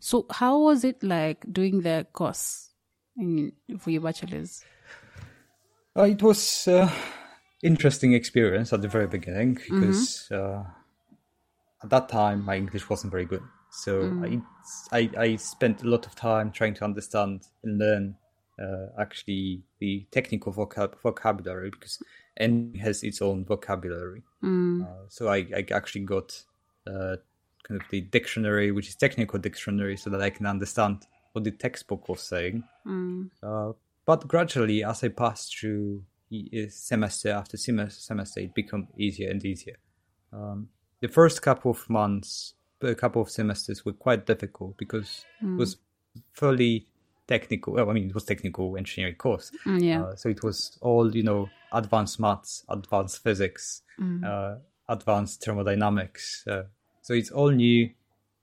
So 0.00 0.26
how 0.30 0.60
was 0.60 0.84
it 0.84 1.02
like 1.02 1.44
doing 1.52 1.82
the 1.82 2.06
course 2.12 2.70
in, 3.16 3.52
for 3.78 3.90
your 3.90 4.02
bachelor's? 4.02 4.64
Uh, 5.96 6.04
it 6.04 6.22
was 6.22 6.68
uh, 6.68 6.90
interesting 7.62 8.12
experience 8.12 8.72
at 8.72 8.82
the 8.82 8.88
very 8.88 9.06
beginning 9.06 9.54
because 9.54 10.28
uh, 10.30 10.62
at 11.82 11.90
that 11.90 12.08
time 12.08 12.44
my 12.44 12.56
English 12.56 12.88
wasn't 12.88 13.10
very 13.10 13.24
good. 13.24 13.42
So 13.70 14.22
I, 14.22 14.40
I 14.92 15.10
I 15.18 15.36
spent 15.36 15.82
a 15.82 15.88
lot 15.88 16.06
of 16.06 16.14
time 16.14 16.50
trying 16.50 16.74
to 16.74 16.84
understand 16.84 17.42
and 17.62 17.78
learn 17.78 18.16
actually 18.98 19.62
the 19.78 20.06
technical 20.10 20.52
vocab- 20.52 21.00
vocabulary 21.02 21.70
because 21.70 22.02
and 22.36 22.76
has 22.76 23.02
its 23.02 23.22
own 23.22 23.44
vocabulary. 23.44 24.22
Uh, 24.82 25.06
so 25.08 25.28
I, 25.28 25.46
I 25.56 25.64
actually 25.72 26.04
got 26.04 26.42
uh, 26.86 27.16
kind 27.66 27.80
of 27.80 27.88
the 27.90 28.02
dictionary, 28.02 28.72
which 28.72 28.88
is 28.88 28.94
technical 28.94 29.38
dictionary, 29.38 29.96
so 29.96 30.10
that 30.10 30.20
I 30.20 30.30
can 30.30 30.46
understand 30.46 31.06
what 31.32 31.44
the 31.44 31.50
textbook 31.50 32.08
was 32.08 32.20
saying. 32.20 32.62
Uh, 33.42 33.72
but 34.04 34.28
gradually, 34.28 34.84
as 34.84 35.02
I 35.02 35.08
passed 35.08 35.58
through 35.58 36.04
semester 36.68 37.30
after 37.30 37.56
semester, 37.56 38.40
it 38.40 38.54
became 38.54 38.88
easier 38.96 39.30
and 39.30 39.44
easier. 39.44 39.76
Um, 40.32 40.68
the 41.00 41.08
first 41.08 41.42
couple 41.42 41.70
of 41.70 41.88
months, 41.88 42.54
a 42.82 42.94
couple 42.94 43.22
of 43.22 43.30
semesters 43.30 43.84
were 43.84 43.92
quite 43.92 44.26
difficult 44.26 44.76
because 44.76 45.24
it 45.40 45.58
was 45.58 45.76
fairly 46.32 46.86
technical. 47.28 47.74
Well, 47.74 47.90
I 47.90 47.92
mean, 47.92 48.08
it 48.08 48.14
was 48.14 48.24
technical 48.24 48.76
engineering 48.76 49.16
course. 49.16 49.50
Mm, 49.64 49.82
yeah. 49.82 50.02
Uh, 50.02 50.16
so 50.16 50.28
it 50.28 50.42
was 50.42 50.78
all, 50.80 51.14
you 51.14 51.22
know, 51.22 51.48
advanced 51.72 52.20
maths, 52.20 52.64
advanced 52.68 53.22
physics, 53.22 53.82
uh, 54.24 54.56
advanced 54.88 55.44
thermodynamics. 55.44 56.44
Uh, 56.46 56.64
so 57.02 57.14
it's 57.14 57.30
all 57.30 57.50
new, 57.50 57.90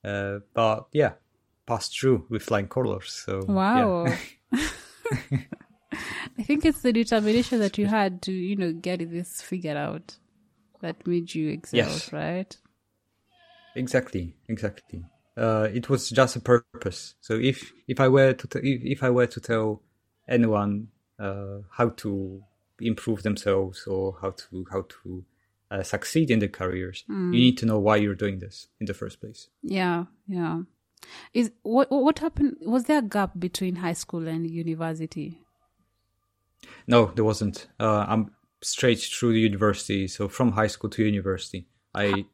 uh, 0.04 0.40
but 0.54 0.88
yeah, 0.92 1.14
passed 1.66 1.98
through 2.00 2.26
with 2.30 2.44
flying 2.44 2.68
colors. 2.68 3.24
So 3.26 3.46
yeah. 3.48 3.54
Wow. 3.54 4.06
I 6.38 6.44
think 6.44 6.66
it's 6.66 6.82
the 6.82 6.92
determination 6.92 7.60
that 7.60 7.78
you 7.78 7.86
had 7.86 8.22
to, 8.24 8.32
you 8.32 8.56
know, 8.56 8.74
get 8.74 9.00
this 9.12 9.42
figured 9.42 9.78
out 9.78 10.18
that 10.82 11.06
made 11.06 11.34
you 11.36 11.50
excel, 11.50 11.78
Yes. 11.78 12.12
right? 12.12 12.58
Exactly, 13.76 14.36
exactly. 14.48 15.06
Uh, 15.36 15.68
it 15.74 15.90
was 15.90 16.10
just 16.10 16.36
a 16.36 16.40
purpose. 16.40 17.16
So 17.22 17.34
if 17.36 17.74
if 17.88 18.00
I 18.00 18.08
were 18.08 18.34
to 18.34 18.48
t- 18.48 18.82
if, 18.84 19.02
I 19.04 19.10
were 19.10 19.28
to 19.28 19.40
tell 19.40 19.82
anyone 20.28 20.90
uh, 21.20 21.60
how 21.72 21.90
to 21.90 22.44
improve 22.80 23.24
themselves 23.24 23.86
or 23.88 24.18
how 24.22 24.32
to 24.32 24.66
how 24.72 24.86
to 24.88 25.26
uh, 25.72 25.84
succeed 25.84 26.30
in 26.30 26.40
their 26.40 26.50
careers, 26.50 27.04
you 27.08 27.40
need 27.40 27.58
to 27.60 27.66
know 27.66 27.80
why 27.80 27.96
you're 27.96 28.16
doing 28.16 28.40
this 28.40 28.68
in 28.80 28.86
the 28.86 28.94
first 28.94 29.20
place. 29.20 29.48
Yeah, 29.64 30.06
yeah. 30.28 30.62
Is 31.34 31.52
what 31.64 31.92
what 31.92 32.20
happened? 32.20 32.58
Was 32.62 32.84
there 32.86 33.00
a 33.00 33.02
gap 33.02 33.32
between 33.40 33.78
high 33.78 33.94
school 33.94 34.28
and 34.28 34.50
university? 34.50 35.40
No, 36.88 37.12
there 37.16 37.26
wasn't. 37.26 37.68
Uh, 37.80 38.06
I'm 38.08 38.32
straight 38.62 39.00
through 39.00 39.34
the 39.34 39.40
university. 39.40 40.08
So 40.08 40.28
from 40.28 40.52
high 40.52 40.68
school 40.68 40.90
to 40.92 41.04
university, 41.04 41.68
I 41.94 42.26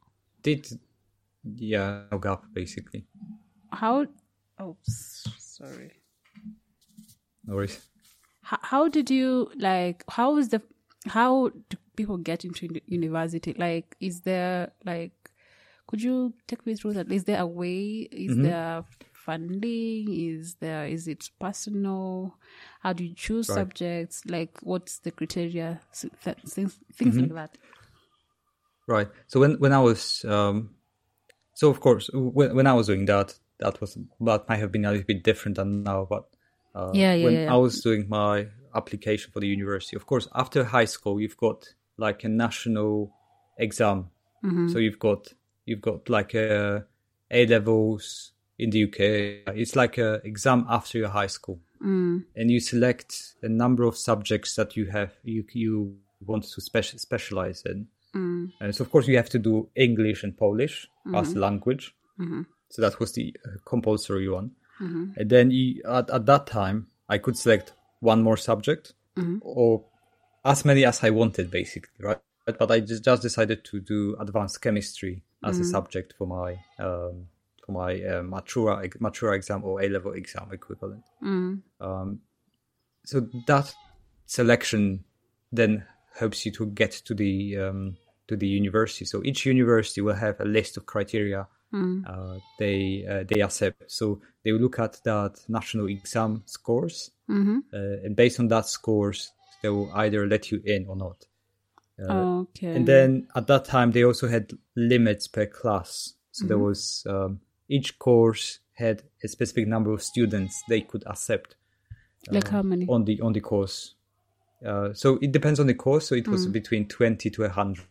did 0.43 0.67
yeah, 1.43 2.03
no 2.11 2.17
gap 2.17 2.43
basically. 2.53 3.05
How? 3.71 4.05
Oh, 4.59 4.77
sorry. 4.83 5.91
No 7.45 7.55
worries. 7.55 7.87
How, 8.41 8.59
how 8.61 8.87
did 8.87 9.09
you 9.09 9.51
like? 9.57 10.03
How 10.09 10.37
is 10.37 10.49
the? 10.49 10.61
How 11.07 11.49
do 11.69 11.77
people 11.95 12.17
get 12.17 12.43
into 12.43 12.67
university? 12.87 13.53
Like, 13.57 13.95
is 13.99 14.21
there 14.21 14.71
like? 14.85 15.13
Could 15.87 16.03
you 16.03 16.33
take 16.47 16.65
me 16.65 16.75
through 16.75 16.93
that? 16.93 17.11
Is 17.11 17.23
there 17.23 17.39
a 17.39 17.47
way? 17.47 18.07
Is 18.11 18.33
mm-hmm. 18.33 18.43
there 18.43 18.83
funding? 19.13 20.13
Is 20.13 20.55
there? 20.59 20.85
Is 20.85 21.07
it 21.07 21.29
personal? 21.39 22.35
How 22.81 22.93
do 22.93 23.03
you 23.03 23.15
choose 23.15 23.49
right. 23.49 23.55
subjects? 23.55 24.23
Like, 24.25 24.59
what's 24.61 24.99
the 24.99 25.11
criteria? 25.11 25.79
Things, 25.93 26.77
things 26.93 27.15
mm-hmm. 27.15 27.33
like 27.33 27.51
that. 27.51 27.57
Right. 28.87 29.07
So 29.27 29.39
when 29.39 29.59
when 29.59 29.73
I 29.73 29.79
was 29.79 30.25
um, 30.25 30.75
so 31.59 31.69
of 31.69 31.81
course 31.81 32.09
when 32.13 32.55
when 32.55 32.67
I 32.67 32.73
was 32.73 32.87
doing 32.87 33.03
that, 33.07 33.37
that 33.59 33.81
was 33.81 33.97
that 34.21 34.47
might 34.47 34.59
have 34.59 34.71
been 34.71 34.85
a 34.85 34.91
little 34.91 35.05
bit 35.05 35.23
different 35.23 35.57
than 35.57 35.83
now. 35.83 36.07
But 36.09 36.23
uh, 36.73 36.91
yeah, 36.93 37.13
yeah, 37.13 37.25
when 37.25 37.33
yeah. 37.33 37.53
I 37.53 37.57
was 37.57 37.81
doing 37.81 38.07
my 38.07 38.47
application 38.73 39.33
for 39.33 39.41
the 39.41 39.47
university, 39.47 39.97
of 39.97 40.05
course, 40.05 40.29
after 40.33 40.63
high 40.63 40.85
school, 40.85 41.19
you've 41.19 41.35
got 41.35 41.67
like 41.97 42.23
a 42.23 42.29
national 42.29 43.11
exam. 43.57 44.09
Mm-hmm. 44.41 44.69
So 44.69 44.77
you've 44.77 44.99
got 44.99 45.33
you've 45.65 45.81
got 45.81 46.07
like 46.07 46.33
a 46.33 46.85
A 47.29 47.45
levels 47.45 48.31
in 48.57 48.69
the 48.69 48.85
UK. 48.85 48.99
It's 49.57 49.75
like 49.75 49.97
a 49.97 50.21
exam 50.23 50.65
after 50.69 50.97
your 50.97 51.09
high 51.09 51.27
school, 51.27 51.59
mm. 51.85 52.23
and 52.37 52.49
you 52.49 52.61
select 52.61 53.35
a 53.43 53.49
number 53.49 53.83
of 53.83 53.97
subjects 53.97 54.55
that 54.55 54.77
you 54.77 54.85
have 54.91 55.11
you 55.25 55.43
you 55.51 55.97
want 56.25 56.43
to 56.45 56.61
speci- 56.61 57.01
specialize 57.01 57.63
in. 57.65 57.87
Mm. 58.15 58.51
And 58.59 58.75
so 58.75 58.83
of 58.83 58.91
course 58.91 59.07
you 59.07 59.17
have 59.17 59.29
to 59.29 59.39
do 59.39 59.69
English 59.75 60.23
and 60.23 60.37
Polish 60.37 60.87
mm-hmm. 61.05 61.15
as 61.15 61.35
language. 61.35 61.95
Mm-hmm. 62.19 62.41
So 62.69 62.81
that 62.81 62.99
was 62.99 63.13
the 63.13 63.35
uh, 63.45 63.57
compulsory 63.65 64.29
one. 64.29 64.51
Mm-hmm. 64.81 65.19
And 65.19 65.29
then 65.29 65.51
you, 65.51 65.81
at, 65.87 66.09
at 66.09 66.25
that 66.25 66.47
time, 66.47 66.87
I 67.07 67.17
could 67.17 67.37
select 67.37 67.73
one 67.99 68.21
more 68.23 68.37
subject 68.37 68.93
mm-hmm. 69.17 69.39
or 69.41 69.85
as 70.45 70.63
many 70.65 70.85
as 70.85 71.03
I 71.03 71.09
wanted, 71.09 71.51
basically, 71.51 71.91
right? 71.99 72.19
But 72.45 72.71
I 72.71 72.79
just, 72.79 73.03
just 73.03 73.21
decided 73.21 73.63
to 73.65 73.79
do 73.79 74.15
advanced 74.19 74.61
chemistry 74.61 75.23
as 75.43 75.57
a 75.57 75.61
mm-hmm. 75.61 75.69
subject 75.69 76.13
for 76.17 76.25
my 76.25 76.57
um, 76.83 77.27
for 77.63 77.71
my 77.73 77.93
uh, 78.01 78.23
matura 78.23 78.91
matura 78.99 79.35
exam 79.35 79.63
or 79.63 79.81
A 79.81 79.89
level 79.89 80.13
exam 80.13 80.49
equivalent. 80.51 81.03
Mm-hmm. 81.23 81.83
Um, 81.85 82.21
so 83.05 83.27
that 83.47 83.73
selection 84.25 85.03
then 85.51 85.85
helps 86.19 86.45
you 86.45 86.51
to 86.51 86.65
get 86.67 86.91
to 86.91 87.13
the 87.13 87.57
um, 87.57 87.97
to 88.27 88.35
the 88.35 88.47
university. 88.47 89.05
So 89.05 89.21
each 89.23 89.45
university 89.45 90.01
will 90.01 90.15
have 90.15 90.39
a 90.39 90.45
list 90.45 90.77
of 90.77 90.85
criteria 90.85 91.47
mm. 91.73 92.03
uh, 92.07 92.39
they 92.57 93.05
uh, 93.09 93.23
they 93.27 93.41
accept. 93.41 93.91
So 93.91 94.21
they 94.43 94.51
will 94.51 94.59
look 94.59 94.79
at 94.79 94.99
that 95.03 95.39
national 95.47 95.87
exam 95.87 96.43
scores, 96.45 97.11
mm-hmm. 97.29 97.59
uh, 97.73 98.05
and 98.05 98.15
based 98.15 98.39
on 98.39 98.47
that 98.49 98.67
scores, 98.67 99.31
they 99.61 99.69
will 99.69 99.91
either 99.93 100.27
let 100.27 100.51
you 100.51 100.61
in 100.65 100.85
or 100.87 100.95
not. 100.95 101.25
Uh, 102.01 102.39
okay. 102.41 102.75
And 102.75 102.87
then 102.87 103.27
at 103.35 103.47
that 103.47 103.65
time, 103.65 103.91
they 103.91 104.05
also 104.05 104.27
had 104.27 104.51
limits 104.75 105.27
per 105.27 105.45
class. 105.45 106.13
So 106.31 106.43
mm-hmm. 106.43 106.47
there 106.47 106.59
was 106.59 107.05
um, 107.09 107.41
each 107.67 107.99
course 107.99 108.59
had 108.73 109.03
a 109.23 109.27
specific 109.27 109.67
number 109.67 109.91
of 109.91 110.01
students 110.01 110.63
they 110.69 110.81
could 110.81 111.03
accept. 111.05 111.55
Like 112.29 112.49
how 112.49 112.61
many 112.61 112.85
on 112.87 113.05
the 113.05 113.19
on 113.21 113.33
the 113.33 113.41
course? 113.41 113.95
Uh, 114.65 114.93
so 114.93 115.17
it 115.21 115.31
depends 115.31 115.59
on 115.59 115.67
the 115.67 115.73
course. 115.73 116.07
So 116.07 116.15
it 116.15 116.27
was 116.27 116.47
mm. 116.47 116.51
between 116.51 116.87
20 116.87 117.29
to 117.29 117.41
100. 117.43 117.85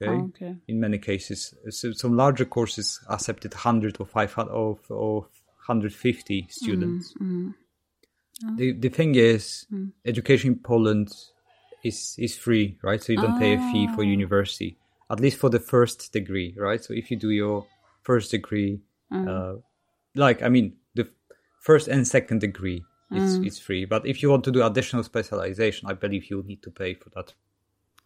Okay? 0.00 0.10
Oh, 0.10 0.30
okay. 0.34 0.56
In 0.68 0.80
many 0.80 0.98
cases. 0.98 1.54
So 1.70 1.92
some 1.92 2.16
larger 2.16 2.44
courses 2.44 3.00
accepted 3.08 3.54
100 3.54 3.96
or 4.00 4.06
500 4.06 4.50
or, 4.50 4.78
or 4.88 5.20
150 5.66 6.46
students. 6.50 7.14
Mm, 7.14 7.26
mm. 7.26 7.54
Oh. 8.44 8.56
The, 8.56 8.72
the 8.72 8.88
thing 8.88 9.14
is, 9.14 9.66
mm. 9.72 9.92
education 10.04 10.52
in 10.52 10.58
Poland 10.58 11.12
is, 11.84 12.16
is 12.18 12.36
free, 12.36 12.78
right? 12.82 13.02
So 13.02 13.12
you 13.12 13.20
don't 13.20 13.36
oh. 13.36 13.38
pay 13.38 13.54
a 13.54 13.72
fee 13.72 13.88
for 13.88 14.02
Ah. 14.02 14.06
university, 14.06 14.76
at 15.10 15.20
least 15.20 15.38
for 15.38 15.50
the 15.50 15.60
first 15.60 16.12
degree, 16.12 16.54
right? 16.56 16.82
So 16.82 16.94
if 16.94 17.10
you 17.10 17.16
do 17.16 17.30
your 17.30 17.66
first 18.02 18.30
degree, 18.30 18.80
Mm. 19.12 19.28
uh, 19.28 19.60
like, 20.14 20.42
I 20.42 20.48
mean, 20.48 20.76
the 20.94 21.08
first 21.60 21.88
and 21.88 22.06
second 22.06 22.40
degree, 22.40 22.84
it's, 23.14 23.36
Mm. 23.38 23.46
it's 23.46 23.58
free. 23.58 23.84
But 23.84 24.06
if 24.06 24.22
you 24.22 24.30
want 24.30 24.44
to 24.44 24.52
do 24.52 24.62
additional 24.64 25.02
specialization, 25.02 25.88
I 25.90 25.94
believe 25.94 26.30
you'll 26.30 26.44
need 26.46 26.62
to 26.62 26.70
pay 26.70 26.94
for 26.94 27.10
that. 27.10 27.34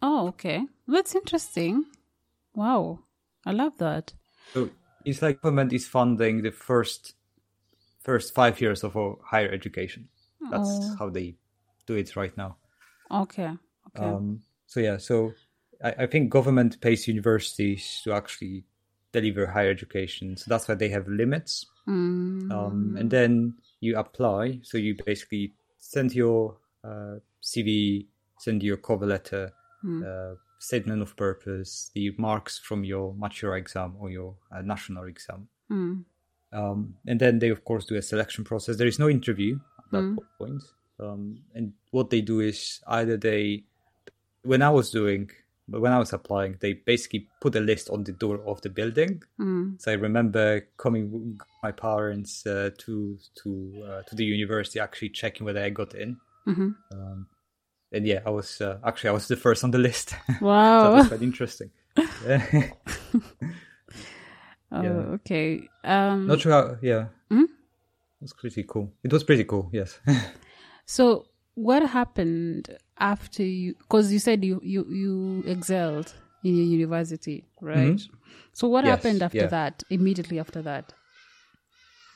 Oh, 0.02 0.28
okay. 0.28 0.66
That's 0.86 1.14
interesting. 1.14 1.84
Wow. 2.54 3.00
I 3.44 3.52
love 3.52 3.78
that. 3.78 4.12
So 4.52 4.70
it's 5.04 5.22
like 5.22 5.40
government 5.40 5.72
is 5.72 5.86
funding 5.88 6.42
the 6.42 6.50
first 6.50 7.14
first 8.02 8.34
five 8.34 8.60
years 8.60 8.84
of 8.84 8.96
our 8.96 9.18
higher 9.24 9.50
education. 9.50 10.08
That's 10.50 10.68
Oh. 10.92 10.96
how 10.98 11.10
they 11.10 11.34
do 11.86 11.94
it 11.94 12.14
right 12.14 12.36
now. 12.36 12.56
Okay. 13.10 13.50
Okay. 13.88 14.04
Um, 14.04 14.42
so 14.66 14.80
yeah, 14.80 14.98
so 14.98 15.32
I, 15.82 16.04
I 16.04 16.06
think 16.06 16.30
government 16.30 16.80
pays 16.80 17.08
universities 17.08 18.00
to 18.04 18.12
actually 18.12 18.64
deliver 19.20 19.46
higher 19.46 19.70
education. 19.70 20.36
So 20.36 20.44
that's 20.48 20.66
why 20.68 20.74
they 20.76 20.90
have 20.96 21.06
limits. 21.08 21.66
Mm. 21.88 22.50
Um, 22.56 22.96
and 23.00 23.08
then 23.10 23.54
you 23.80 23.96
apply. 23.98 24.60
So 24.62 24.78
you 24.78 24.96
basically 25.04 25.52
send 25.78 26.14
your 26.14 26.56
uh, 26.84 27.16
CV, 27.42 28.06
send 28.38 28.62
your 28.62 28.78
cover 28.88 29.06
letter, 29.06 29.52
Mm. 29.84 30.02
uh, 30.02 30.34
statement 30.58 31.02
of 31.02 31.14
purpose, 31.16 31.90
the 31.94 32.12
marks 32.18 32.58
from 32.58 32.82
your 32.82 33.14
matura 33.14 33.58
exam 33.58 33.94
or 34.00 34.08
your 34.10 34.34
uh, 34.50 34.62
national 34.62 35.04
exam. 35.04 35.48
Mm. 35.70 36.04
Um, 36.52 36.94
and 37.06 37.20
then 37.20 37.38
they, 37.38 37.50
of 37.50 37.62
course, 37.64 37.84
do 37.84 37.94
a 37.96 38.02
selection 38.02 38.42
process. 38.44 38.76
There 38.76 38.88
is 38.88 38.98
no 38.98 39.08
interview 39.08 39.52
at 39.78 39.90
that 39.92 40.02
Mm. 40.02 40.16
point. 40.38 40.62
Um, 40.98 41.22
and 41.54 41.74
what 41.90 42.08
they 42.10 42.22
do 42.22 42.40
is 42.40 42.80
either 42.86 43.16
they, 43.18 43.64
when 44.42 44.62
I 44.62 44.70
was 44.70 44.90
doing, 44.90 45.30
when 45.68 45.92
I 45.92 45.98
was 45.98 46.12
applying, 46.12 46.56
they 46.60 46.74
basically 46.74 47.28
put 47.40 47.56
a 47.56 47.60
list 47.60 47.90
on 47.90 48.04
the 48.04 48.12
door 48.12 48.40
of 48.46 48.60
the 48.62 48.70
building. 48.70 49.22
Mm. 49.40 49.80
So 49.80 49.90
I 49.90 49.94
remember 49.94 50.66
coming 50.76 51.10
with 51.10 51.38
my 51.62 51.72
parents 51.72 52.46
uh, 52.46 52.70
to 52.78 53.18
to 53.42 53.50
uh, 53.88 54.02
to 54.02 54.14
the 54.14 54.24
university, 54.24 54.78
actually 54.80 55.10
checking 55.10 55.44
whether 55.44 55.62
I 55.62 55.70
got 55.70 55.94
in. 55.94 56.16
hmm 56.44 56.70
Um, 56.92 57.26
and 57.92 58.06
yeah, 58.06 58.20
I 58.26 58.30
was 58.30 58.60
uh, 58.60 58.78
actually 58.84 59.10
I 59.10 59.12
was 59.14 59.26
the 59.28 59.36
first 59.36 59.64
on 59.64 59.70
the 59.72 59.78
list. 59.88 60.10
so 60.10 60.16
that 60.28 60.40
Wow. 60.42 60.94
was 60.94 61.08
quite 61.08 61.22
interesting. 61.22 61.70
oh, 64.72 64.82
yeah. 64.82 64.90
okay. 65.18 65.68
Um, 65.84 66.26
Not 66.26 66.40
sure 66.40 66.52
how. 66.52 66.76
Yeah, 66.82 67.06
Hmm? 67.30 67.44
it 67.44 68.22
was 68.22 68.32
pretty 68.32 68.64
cool. 68.64 68.92
It 69.02 69.12
was 69.12 69.24
pretty 69.24 69.44
cool. 69.44 69.68
Yes. 69.72 69.98
so 70.84 71.26
what 71.54 71.82
happened 71.88 72.68
after 72.98 73.44
you? 73.44 73.74
Because 73.74 74.12
you 74.12 74.18
said 74.18 74.44
you 74.44 74.60
you 74.62 74.86
you 74.90 75.44
excelled 75.46 76.12
in 76.44 76.56
your 76.56 76.66
university, 76.66 77.44
right? 77.60 78.00
So 78.52 78.68
what 78.68 78.84
Yes, 78.84 78.96
happened 78.96 79.22
after 79.22 79.38
yeah. 79.38 79.46
that? 79.46 79.82
Immediately 79.90 80.38
after 80.38 80.62
that, 80.62 80.92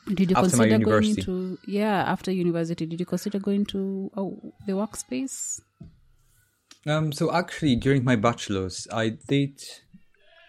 did 0.06 0.30
you 0.30 0.36
After 0.36 0.56
consider 0.56 0.78
going 0.78 1.16
to? 1.16 1.58
Yeah, 1.66 2.02
after 2.04 2.32
university, 2.32 2.86
did 2.86 3.00
you 3.00 3.06
consider 3.06 3.38
going 3.38 3.66
to 3.66 4.10
oh, 4.16 4.54
the 4.66 4.72
workspace? 4.72 5.60
Um, 6.86 7.12
so 7.12 7.32
actually, 7.32 7.76
during 7.76 8.04
my 8.04 8.16
bachelor's, 8.16 8.88
I 8.90 9.10
did 9.10 9.62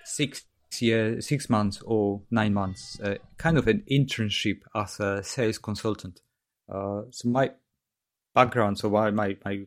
six 0.05 0.45
year, 0.79 1.19
six 1.21 1.49
months 1.49 1.81
or 1.85 2.21
nine 2.31 2.53
months, 2.53 2.99
uh, 3.01 3.15
kind 3.37 3.57
of 3.57 3.67
an 3.67 3.83
internship 3.91 4.61
as 4.73 4.99
a 4.99 5.21
sales 5.23 5.57
consultant. 5.57 6.21
Uh, 6.69 7.01
so 7.11 7.29
my 7.29 7.51
background, 8.33 8.77
so 8.79 8.89
my, 8.89 9.11
my 9.11 9.37
my 9.43 9.65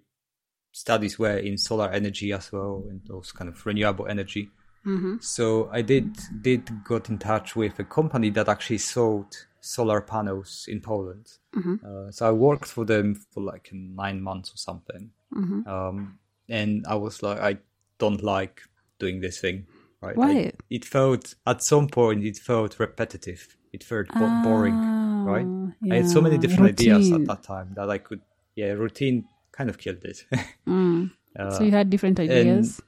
studies 0.74 1.18
were 1.20 1.38
in 1.38 1.56
solar 1.56 1.88
energy 1.88 2.32
as 2.32 2.50
well, 2.52 2.84
and 2.90 3.00
those 3.06 3.30
kind 3.32 3.48
of 3.48 3.64
renewable 3.64 4.06
energy. 4.08 4.50
Mm-hmm. 4.84 5.16
So 5.20 5.70
I 5.72 5.82
did 5.82 6.18
did 6.42 6.68
got 6.84 7.08
in 7.08 7.18
touch 7.18 7.56
with 7.56 7.78
a 7.78 7.84
company 7.84 8.30
that 8.30 8.48
actually 8.48 8.78
sold 8.78 9.46
solar 9.60 10.00
panels 10.00 10.66
in 10.68 10.80
Poland. 10.80 11.26
Mm-hmm. 11.56 11.76
Uh, 11.86 12.10
so 12.10 12.28
I 12.28 12.32
worked 12.32 12.66
for 12.66 12.84
them 12.84 13.14
for 13.14 13.42
like 13.42 13.70
nine 13.72 14.20
months 14.20 14.52
or 14.52 14.56
something. 14.56 15.10
Mm-hmm. 15.32 15.66
Um, 15.68 16.18
and 16.48 16.84
I 16.86 16.96
was 16.96 17.22
like, 17.22 17.38
I 17.38 17.58
don't 17.98 18.22
like 18.22 18.62
doing 18.98 19.20
this 19.20 19.40
thing. 19.40 19.66
Right? 20.02 20.16
Why? 20.16 20.30
I- 20.30 20.52
it 20.70 20.84
felt 20.84 21.34
at 21.46 21.62
some 21.62 21.86
point 21.88 22.24
it 22.24 22.36
felt 22.36 22.78
repetitive. 22.80 23.56
It 23.72 23.84
felt 23.84 24.08
bo- 24.08 24.42
boring. 24.42 24.76
Right? 25.24 25.46
Oh, 25.46 25.72
I 25.90 25.96
had 25.96 26.10
so 26.10 26.20
many 26.20 26.34
yeah, 26.34 26.40
different 26.42 26.70
ideas 26.80 27.12
at 27.12 27.24
that 27.26 27.42
time 27.44 27.72
that 27.76 27.88
I 27.88 27.98
could. 27.98 28.20
Yeah, 28.56 28.72
routine 28.72 29.24
kind 29.56 29.70
of 29.70 29.78
killed 29.78 30.04
it. 30.04 30.24
Mm. 30.66 31.10
Uh, 31.38 31.50
so 31.50 31.64
you 31.64 31.70
had 31.72 31.90
different 31.90 32.18
ideas. 32.20 32.80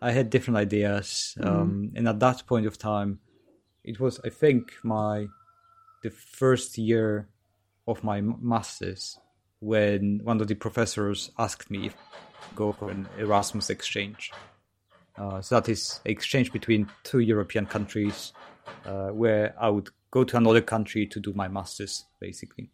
I 0.00 0.12
had 0.12 0.30
different 0.30 0.58
ideas, 0.58 1.34
Mm. 1.38 1.46
um, 1.46 1.92
and 1.96 2.08
at 2.08 2.20
that 2.20 2.46
point 2.46 2.66
of 2.66 2.78
time, 2.78 3.18
it 3.84 3.98
was 4.00 4.20
I 4.24 4.30
think 4.30 4.72
my 4.84 5.26
the 6.02 6.10
first 6.10 6.78
year 6.78 7.28
of 7.86 8.04
my 8.04 8.20
masters 8.20 9.18
when 9.60 10.20
one 10.22 10.40
of 10.40 10.46
the 10.46 10.54
professors 10.54 11.30
asked 11.36 11.70
me 11.70 11.86
if 11.86 11.94
to 11.94 12.54
go 12.54 12.72
for 12.72 12.90
an 12.90 13.08
Erasmus 13.18 13.70
exchange. 13.70 14.30
Uh, 15.16 15.40
so 15.40 15.56
that 15.56 15.68
is 15.68 16.00
exchange 16.04 16.52
between 16.52 16.88
two 17.02 17.18
European 17.18 17.66
countries, 17.66 18.32
uh, 18.86 19.08
where 19.08 19.54
I 19.60 19.68
would 19.68 19.88
go 20.12 20.22
to 20.24 20.36
another 20.36 20.60
country 20.62 21.06
to 21.06 21.18
do 21.20 21.32
my 21.34 21.48
masters, 21.48 22.04
basically. 22.20 22.70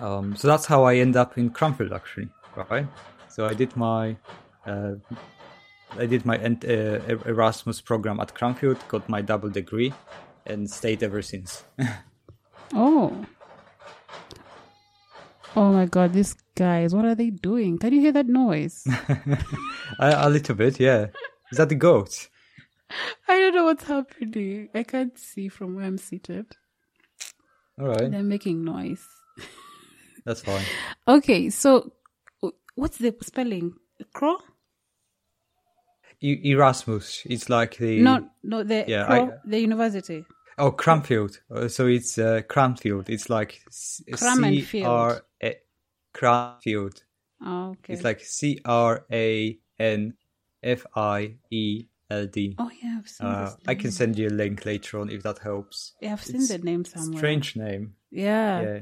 Um, 0.00 0.36
so 0.36 0.48
that's 0.48 0.66
how 0.66 0.84
I 0.84 0.96
end 0.96 1.16
up 1.16 1.38
in 1.38 1.50
Cranfield, 1.50 1.92
actually, 1.92 2.28
right? 2.70 2.86
So 3.28 3.46
I 3.46 3.54
did 3.54 3.76
my 3.76 4.16
uh, 4.66 4.94
I 5.98 6.06
did 6.06 6.24
my 6.24 6.38
uh, 6.38 7.18
Erasmus 7.26 7.80
program 7.80 8.20
at 8.20 8.34
Cranfield, 8.34 8.78
got 8.88 9.08
my 9.08 9.20
double 9.20 9.50
degree, 9.50 9.92
and 10.46 10.68
stayed 10.68 11.02
ever 11.02 11.22
since. 11.22 11.64
oh. 12.74 13.24
Oh 15.54 15.70
my 15.70 15.84
god, 15.84 16.14
these 16.14 16.34
guys, 16.54 16.94
what 16.94 17.04
are 17.04 17.14
they 17.14 17.28
doing? 17.28 17.78
Can 17.78 17.92
you 17.92 18.00
hear 18.00 18.12
that 18.12 18.26
noise? 18.26 18.86
a, 19.98 20.26
a, 20.26 20.30
little 20.30 20.54
bit, 20.54 20.80
yeah. 20.80 21.08
Is 21.50 21.58
that 21.58 21.68
the 21.68 21.74
goat? 21.74 22.28
I 23.28 23.38
don't 23.38 23.54
know 23.54 23.64
what's 23.64 23.84
happening. 23.84 24.70
I 24.74 24.82
can't 24.82 25.18
see 25.18 25.48
from 25.48 25.74
where 25.74 25.84
I'm 25.84 25.98
seated. 25.98 26.46
All 27.78 27.88
right. 27.88 28.10
They're 28.10 28.22
making 28.22 28.64
noise. 28.64 29.06
That's 30.24 30.40
fine. 30.40 30.64
Okay, 31.06 31.50
so 31.50 31.92
what's 32.74 32.98
the 32.98 33.14
spelling? 33.22 33.74
Crow? 34.12 34.38
Erasmus. 36.20 37.22
It's 37.26 37.48
like 37.48 37.76
the 37.78 38.00
no, 38.00 38.28
no, 38.44 38.62
the 38.62 38.84
yeah, 38.86 39.06
I, 39.12 39.30
the 39.44 39.58
university. 39.58 40.24
Oh, 40.58 40.70
Cranfield. 40.70 41.40
Uh, 41.50 41.66
so 41.66 41.86
it's 41.86 42.18
uh, 42.18 42.42
Cranfield. 42.48 43.10
It's 43.10 43.28
like 43.28 43.62
C 43.70 44.04
R 44.84 45.24
A 45.42 45.56
Cranfield. 46.12 47.02
Oh, 47.44 47.70
okay. 47.70 47.94
It's 47.94 48.04
like 48.04 48.20
C 48.20 48.60
R 48.64 49.04
A 49.10 49.58
N 49.80 50.14
F 50.62 50.86
I 50.94 51.36
E 51.50 51.86
L 52.08 52.26
D. 52.26 52.54
Oh 52.58 52.70
yeah, 52.80 52.98
I've 52.98 53.08
seen 53.08 53.26
uh, 53.26 53.50
I 53.66 53.74
can 53.74 53.90
send 53.90 54.16
you 54.16 54.28
a 54.28 54.30
link 54.30 54.64
later 54.64 55.00
on 55.00 55.10
if 55.10 55.24
that 55.24 55.38
helps. 55.38 55.94
Yeah, 56.00 56.12
I've 56.12 56.22
seen 56.22 56.36
it's 56.36 56.50
the 56.50 56.58
name 56.58 56.84
somewhere. 56.84 57.18
Strange 57.18 57.56
name. 57.56 57.94
Yeah. 58.10 58.60
Yeah. 58.60 58.78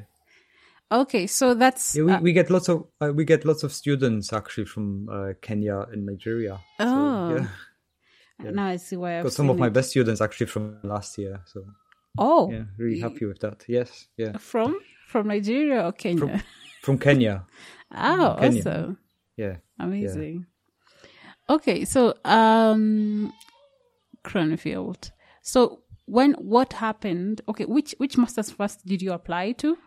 Okay, 0.92 1.28
so 1.28 1.54
that's 1.54 1.94
yeah, 1.94 2.02
we, 2.02 2.12
uh, 2.12 2.20
we 2.20 2.32
get 2.32 2.50
lots 2.50 2.68
of 2.68 2.86
uh, 3.00 3.12
we 3.14 3.24
get 3.24 3.44
lots 3.44 3.62
of 3.62 3.72
students 3.72 4.32
actually 4.32 4.64
from 4.64 5.08
uh, 5.08 5.32
Kenya 5.40 5.86
and 5.92 6.04
Nigeria. 6.04 6.60
Oh, 6.80 7.36
so, 7.36 7.36
yeah. 7.36 7.46
yeah. 8.44 8.50
now 8.50 8.66
I 8.66 8.76
see 8.76 8.96
why 8.96 9.18
I've 9.18 9.24
got 9.24 9.32
some 9.32 9.50
of 9.50 9.56
it. 9.56 9.60
my 9.60 9.68
best 9.68 9.90
students 9.90 10.20
actually 10.20 10.46
from 10.46 10.78
last 10.82 11.16
year. 11.16 11.42
So 11.46 11.64
oh, 12.18 12.50
yeah, 12.50 12.64
really 12.76 12.98
happy 12.98 13.24
with 13.24 13.38
that. 13.40 13.64
Yes, 13.68 14.08
yeah. 14.16 14.36
From 14.38 14.80
from 15.06 15.28
Nigeria 15.28 15.86
or 15.86 15.92
Kenya? 15.92 16.18
From, 16.18 16.42
from 16.82 16.98
Kenya. 16.98 17.44
oh, 17.94 18.36
Kenya. 18.40 18.58
also 18.58 18.96
yeah, 19.36 19.56
amazing. 19.78 20.46
Yeah. 21.48 21.54
Okay, 21.54 21.84
so 21.84 22.14
um, 22.24 23.32
Cranfield. 24.24 25.12
So 25.42 25.82
when 26.06 26.32
what 26.32 26.72
happened? 26.72 27.42
Okay, 27.48 27.64
which 27.64 27.94
which 27.98 28.18
masters 28.18 28.50
first 28.50 28.84
did 28.84 29.02
you 29.02 29.12
apply 29.12 29.52
to? 29.52 29.78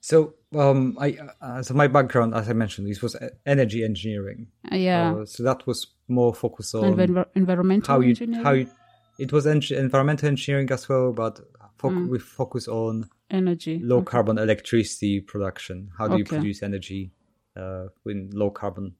So, 0.00 0.34
um, 0.56 0.96
I 1.00 1.18
uh, 1.40 1.62
so 1.62 1.74
my 1.74 1.88
background, 1.88 2.34
as 2.34 2.48
I 2.48 2.52
mentioned, 2.52 2.88
this 2.88 3.02
was 3.02 3.16
energy 3.44 3.84
engineering. 3.84 4.48
Uh, 4.70 4.76
yeah. 4.76 5.12
Uh, 5.12 5.24
so 5.26 5.42
that 5.42 5.66
was 5.66 5.88
more 6.06 6.34
focused 6.34 6.74
on 6.74 6.96
Envi- 6.96 7.26
environmental 7.34 7.94
how 7.94 8.00
you 8.00 8.10
engineering? 8.10 8.44
how 8.44 8.52
you, 8.52 8.70
it 9.18 9.32
was 9.32 9.46
en- 9.46 9.62
environmental 9.70 10.28
engineering 10.28 10.70
as 10.70 10.88
well, 10.88 11.12
but 11.12 11.40
fo- 11.78 11.90
mm. 11.90 12.08
we 12.08 12.18
focus 12.18 12.68
on 12.68 13.08
energy, 13.30 13.80
low 13.82 13.98
okay. 13.98 14.06
carbon 14.06 14.38
electricity 14.38 15.20
production. 15.20 15.90
How 15.98 16.06
do 16.06 16.14
okay. 16.14 16.18
you 16.18 16.24
produce 16.24 16.62
energy 16.62 17.12
uh, 17.56 17.86
in 18.06 18.30
low 18.32 18.50
carbon 18.50 18.94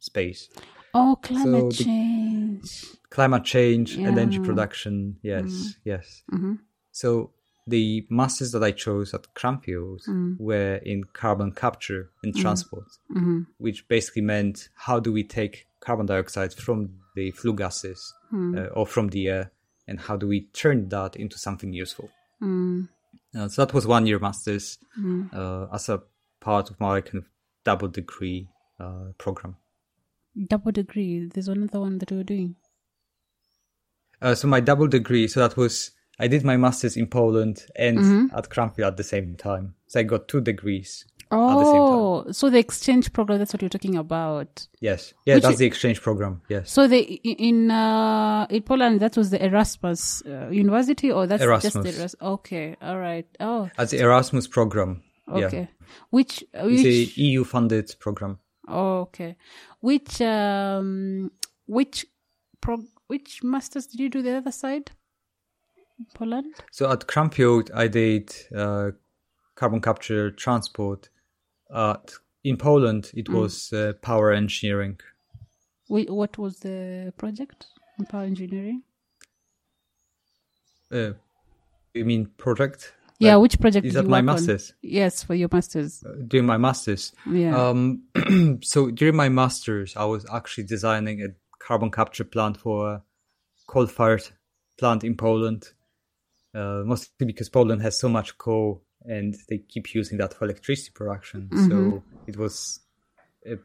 space? 0.00 0.48
Oh, 0.94 1.16
climate 1.22 1.72
so 1.72 1.84
change. 1.84 2.84
Climate 3.10 3.44
change, 3.44 3.96
yeah. 3.96 4.08
energy 4.08 4.40
production. 4.40 5.18
Yes, 5.22 5.44
mm. 5.44 5.74
yes. 5.84 6.22
Mm-hmm. 6.32 6.54
So 6.90 7.30
the 7.66 8.06
masters 8.10 8.52
that 8.52 8.62
I 8.62 8.72
chose 8.72 9.14
at 9.14 9.32
Cranfield 9.34 10.02
mm. 10.08 10.38
were 10.38 10.76
in 10.76 11.04
carbon 11.04 11.52
capture 11.52 12.10
and 12.22 12.34
mm. 12.34 12.40
transport, 12.40 12.86
mm-hmm. 13.10 13.42
which 13.58 13.86
basically 13.88 14.22
meant 14.22 14.68
how 14.74 14.98
do 14.98 15.12
we 15.12 15.22
take 15.22 15.66
carbon 15.80 16.06
dioxide 16.06 16.52
from 16.54 16.90
the 17.14 17.30
flue 17.30 17.54
gases 17.54 18.12
mm. 18.32 18.58
uh, 18.58 18.70
or 18.70 18.86
from 18.86 19.08
the 19.08 19.28
air, 19.28 19.52
and 19.86 20.00
how 20.00 20.16
do 20.16 20.26
we 20.26 20.42
turn 20.52 20.88
that 20.88 21.16
into 21.16 21.38
something 21.38 21.72
useful? 21.72 22.10
Mm. 22.42 22.88
Uh, 23.36 23.48
so 23.48 23.64
that 23.64 23.74
was 23.74 23.86
one 23.86 24.06
year 24.06 24.18
masters 24.18 24.78
mm. 24.98 25.32
uh, 25.32 25.72
as 25.72 25.88
a 25.88 26.02
part 26.40 26.70
of 26.70 26.80
my 26.80 27.00
kind 27.00 27.18
of 27.18 27.26
double 27.64 27.88
degree 27.88 28.48
uh, 28.80 29.12
program. 29.18 29.56
Double 30.48 30.72
degree. 30.72 31.28
There's 31.32 31.48
another 31.48 31.80
one 31.80 31.98
that 31.98 32.10
we 32.10 32.16
were 32.16 32.24
doing. 32.24 32.56
Uh, 34.20 34.34
so 34.34 34.48
my 34.48 34.60
double 34.60 34.86
degree. 34.86 35.28
So 35.28 35.40
that 35.40 35.56
was 35.56 35.90
I 36.22 36.28
did 36.28 36.44
my 36.44 36.56
master's 36.56 36.96
in 36.96 37.08
Poland 37.08 37.66
and 37.74 37.98
mm-hmm. 37.98 38.36
at 38.36 38.48
Cranfield 38.48 38.92
at 38.92 38.96
the 38.96 39.02
same 39.02 39.34
time. 39.34 39.74
So 39.88 39.98
I 39.98 40.04
got 40.04 40.28
two 40.28 40.40
degrees. 40.40 41.04
Oh, 41.32 42.22
the 42.26 42.34
so 42.34 42.48
the 42.48 42.58
exchange 42.58 43.12
program, 43.12 43.38
that's 43.38 43.52
what 43.52 43.60
you're 43.60 43.68
talking 43.68 43.96
about. 43.96 44.68
Yes. 44.80 45.14
Yeah, 45.24 45.34
Which 45.34 45.42
that's 45.42 45.58
the 45.58 45.66
exchange 45.66 46.00
program. 46.00 46.42
Yes. 46.48 46.70
So 46.70 46.86
the 46.86 47.00
in 47.00 47.72
uh, 47.72 48.46
in 48.50 48.62
Poland 48.62 49.00
that 49.00 49.16
was 49.16 49.30
the 49.30 49.44
Erasmus 49.44 50.22
uh, 50.26 50.48
University 50.50 51.10
or 51.10 51.26
that's 51.26 51.42
Erasmus. 51.42 51.72
just 51.72 51.82
the 51.82 51.88
Erasmus. 51.88 52.14
Okay. 52.22 52.76
All 52.80 52.98
right. 52.98 53.26
Oh. 53.40 53.68
That's 53.76 53.90
the 53.90 54.00
Erasmus 54.00 54.46
program. 54.46 55.02
Okay. 55.28 55.60
Yeah. 55.60 55.88
Which, 56.10 56.44
which 56.54 56.84
it's 56.84 57.18
a 57.18 57.20
EU 57.20 57.42
funded 57.42 57.96
program. 57.98 58.38
Oh, 58.68 59.00
okay. 59.00 59.36
Which 59.80 60.20
um 60.20 61.32
which 61.66 62.06
pro 62.60 62.78
which 63.08 63.42
masters 63.42 63.86
did 63.86 63.98
you 63.98 64.08
do 64.08 64.22
the 64.22 64.36
other 64.36 64.52
side? 64.52 64.92
Poland? 66.14 66.54
So 66.70 66.90
at 66.90 67.06
Cranfield, 67.06 67.70
I 67.74 67.88
did 67.88 68.34
uh, 68.56 68.90
carbon 69.54 69.80
capture 69.80 70.30
transport. 70.30 71.08
At 71.74 72.12
in 72.44 72.56
Poland, 72.56 73.10
it 73.14 73.26
mm. 73.26 73.34
was 73.34 73.72
uh, 73.72 73.92
power 74.02 74.32
engineering. 74.32 74.98
What 75.88 76.38
was 76.38 76.60
the 76.60 77.12
project 77.16 77.66
in 77.98 78.06
power 78.06 78.22
engineering? 78.22 78.82
Uh, 80.90 81.12
you 81.94 82.04
mean 82.04 82.26
project? 82.38 82.92
Yeah, 83.18 83.34
like, 83.34 83.42
which 83.42 83.60
project? 83.60 83.86
Is 83.86 83.94
that 83.94 84.06
my 84.06 84.20
master's? 84.20 84.70
On? 84.70 84.76
Yes, 84.82 85.22
for 85.22 85.34
your 85.34 85.48
master's. 85.52 86.02
Uh, 86.02 86.14
during 86.26 86.46
my 86.46 86.56
master's. 86.56 87.12
Yeah. 87.30 87.56
Um, 87.56 88.02
so 88.62 88.90
during 88.90 89.16
my 89.16 89.28
master's, 89.28 89.96
I 89.96 90.04
was 90.04 90.26
actually 90.32 90.64
designing 90.64 91.22
a 91.22 91.28
carbon 91.58 91.90
capture 91.90 92.24
plant 92.24 92.56
for 92.56 92.88
a 92.88 93.02
coal-fired 93.68 94.24
plant 94.78 95.04
in 95.04 95.16
Poland 95.16 95.72
uh, 96.54 96.82
mostly 96.84 97.26
because 97.26 97.48
Poland 97.48 97.82
has 97.82 97.98
so 97.98 98.08
much 98.08 98.38
coal 98.38 98.82
and 99.04 99.36
they 99.48 99.58
keep 99.58 99.94
using 99.94 100.18
that 100.18 100.34
for 100.34 100.44
electricity 100.44 100.90
production. 100.94 101.48
Mm-hmm. 101.52 101.68
So 101.68 102.02
it 102.26 102.36
was 102.36 102.80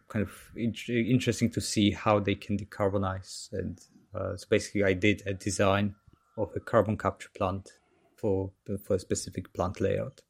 kind 0.08 0.26
of 0.26 0.32
in- 0.56 0.74
interesting 0.88 1.50
to 1.52 1.62
see 1.62 1.92
how 1.92 2.20
they 2.20 2.36
can 2.36 2.58
decarbonize. 2.58 3.52
And 3.52 3.80
uh, 4.16 4.36
so 4.38 4.48
basically, 4.50 4.84
I 4.84 4.94
did 4.94 5.24
a 5.26 5.34
design 5.34 5.96
of 6.38 6.52
a 6.56 6.60
carbon 6.60 6.98
capture 6.98 7.30
plant 7.36 7.70
for 8.16 8.52
for 8.84 8.96
a 8.96 9.00
specific 9.00 9.54
plant 9.54 9.80
layout. 9.80 10.22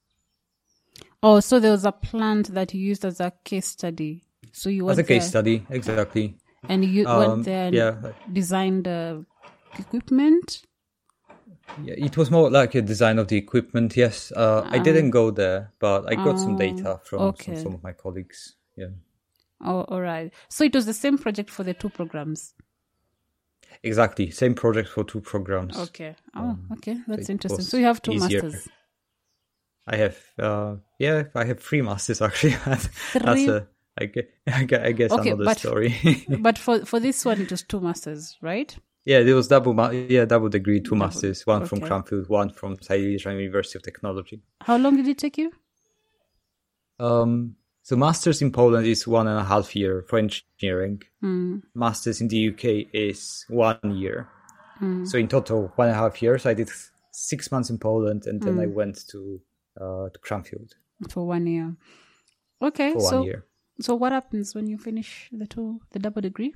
Oh, 1.23 1.39
so 1.39 1.59
there 1.59 1.71
was 1.71 1.85
a 1.85 1.91
plant 1.91 2.53
that 2.53 2.73
you 2.73 2.81
used 2.81 3.05
as 3.05 3.19
a 3.19 3.31
case 3.43 3.67
study. 3.67 4.23
So 4.51 4.69
you 4.69 4.89
as 4.89 4.97
a 4.97 5.03
case 5.03 5.23
there, 5.23 5.29
study, 5.29 5.65
exactly. 5.69 6.37
And 6.67 6.83
you 6.83 7.07
um, 7.07 7.19
went 7.19 7.45
there 7.45 7.67
and 7.67 7.75
yeah. 7.75 8.11
designed 8.31 8.85
the 8.85 9.25
equipment. 9.77 10.63
Yeah, 11.83 11.95
it 11.97 12.17
was 12.17 12.31
more 12.31 12.49
like 12.49 12.75
a 12.75 12.81
design 12.81 13.19
of 13.19 13.27
the 13.27 13.37
equipment. 13.37 13.95
Yes, 13.95 14.31
uh, 14.31 14.67
I 14.69 14.79
didn't 14.79 15.11
go 15.11 15.31
there, 15.31 15.73
but 15.79 16.11
I 16.11 16.15
got 16.15 16.39
some 16.39 16.57
data 16.57 16.95
oh, 16.95 17.01
from 17.03 17.21
okay. 17.21 17.55
some, 17.55 17.63
some, 17.63 17.73
of 17.75 17.83
my 17.83 17.91
colleagues. 17.91 18.55
Yeah. 18.75 18.87
Oh, 19.63 19.81
all 19.81 20.01
right. 20.01 20.33
So 20.49 20.63
it 20.63 20.73
was 20.73 20.85
the 20.85 20.93
same 20.93 21.17
project 21.17 21.49
for 21.49 21.63
the 21.63 21.73
two 21.73 21.89
programs. 21.89 22.53
Exactly, 23.83 24.31
same 24.31 24.55
project 24.55 24.89
for 24.89 25.03
two 25.03 25.21
programs. 25.21 25.77
Okay. 25.77 26.15
Oh, 26.35 26.41
um, 26.41 26.67
okay. 26.73 26.97
That's 27.07 27.29
interesting. 27.29 27.65
So 27.65 27.77
you 27.77 27.85
have 27.85 28.01
two 28.01 28.13
easier. 28.13 28.43
masters. 28.43 28.67
I 29.85 29.95
have, 29.97 30.17
uh, 30.37 30.75
yeah, 30.99 31.23
I 31.35 31.45
have 31.45 31.61
three 31.61 31.81
masters 31.81 32.21
actually. 32.27 32.53
Three? 32.53 33.19
That's 33.21 33.47
a, 33.47 33.67
I 33.97 34.05
guess, 34.05 34.25
I 34.47 34.91
guess 34.91 35.11
okay, 35.11 35.29
another 35.29 35.45
but, 35.45 35.59
story. 35.59 36.25
but 36.39 36.57
for 36.57 36.85
for 36.85 36.99
this 36.99 37.23
one, 37.25 37.41
it 37.41 37.51
was 37.51 37.63
two 37.63 37.79
masters, 37.79 38.37
right? 38.41 38.75
Yeah, 39.07 39.23
there 39.23 39.35
was 39.35 39.47
double, 39.47 39.73
yeah, 39.93 40.25
double 40.25 40.49
degree, 40.49 40.81
two 40.81 40.89
double. 40.89 40.97
masters, 40.97 41.47
one 41.47 41.61
okay. 41.61 41.69
from 41.69 41.79
Cranfield, 41.79 42.27
one 42.27 42.49
from 42.49 42.75
Silesian 42.81 43.37
University 43.37 43.79
of 43.79 43.83
Technology. 43.83 44.41
How 44.59 44.75
long 44.75 44.97
did 44.97 45.07
it 45.07 45.17
take 45.17 45.37
you? 45.37 45.49
Um, 46.99 47.55
so 47.83 47.95
masters 47.95 48.41
in 48.41 48.51
Poland 48.51 48.85
is 48.85 49.07
one 49.07 49.27
and 49.27 49.39
a 49.39 49.45
half 49.45 49.77
year 49.77 50.03
for 50.09 50.19
engineering. 50.19 51.03
Mm. 51.23 51.61
Masters 51.73 52.19
in 52.19 52.27
the 52.27 52.49
UK 52.49 52.89
is 52.91 53.45
one 53.47 53.79
year. 53.95 54.27
Mm. 54.81 55.07
So 55.07 55.17
in 55.17 55.29
total, 55.29 55.71
one 55.77 55.87
and 55.87 55.95
a 55.95 55.99
half 55.99 56.21
years. 56.21 56.45
I 56.45 56.53
did 56.53 56.69
six 57.13 57.49
months 57.49 57.69
in 57.69 57.77
Poland, 57.77 58.25
and 58.25 58.41
then 58.41 58.57
mm. 58.57 58.63
I 58.63 58.65
went 58.65 59.07
to 59.11 59.39
uh, 59.79 60.09
to 60.09 60.19
Cranfield 60.21 60.75
for 61.09 61.25
one 61.25 61.47
year. 61.47 61.77
Okay, 62.61 62.91
for 62.91 62.99
so 62.99 63.17
one 63.19 63.25
year. 63.25 63.45
so 63.79 63.95
what 63.95 64.11
happens 64.11 64.53
when 64.53 64.67
you 64.67 64.77
finish 64.77 65.29
the 65.31 65.47
two 65.47 65.79
the 65.91 65.99
double 65.99 66.21
degree? 66.21 66.53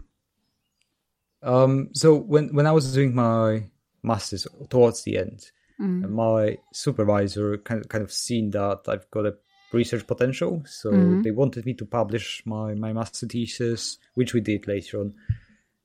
Um, 1.43 1.89
so 1.93 2.15
when 2.15 2.53
when 2.53 2.67
I 2.67 2.71
was 2.71 2.93
doing 2.93 3.15
my 3.15 3.63
masters 4.03 4.47
towards 4.69 5.03
the 5.03 5.17
end. 5.17 5.51
Mm. 5.79 6.09
my 6.09 6.57
supervisor 6.71 7.57
kind 7.57 7.81
of, 7.81 7.89
kind 7.89 8.03
of 8.03 8.11
seen 8.11 8.51
that 8.51 8.81
I've 8.87 9.09
got 9.09 9.25
a 9.25 9.33
research 9.73 10.05
potential, 10.05 10.61
so 10.65 10.91
mm-hmm. 10.91 11.21
they 11.23 11.31
wanted 11.31 11.65
me 11.65 11.73
to 11.75 11.85
publish 11.85 12.43
my 12.45 12.75
my 12.75 12.93
master 12.93 13.25
thesis, 13.25 13.97
which 14.13 14.33
we 14.33 14.41
did 14.41 14.67
later 14.67 14.99
on. 14.99 15.15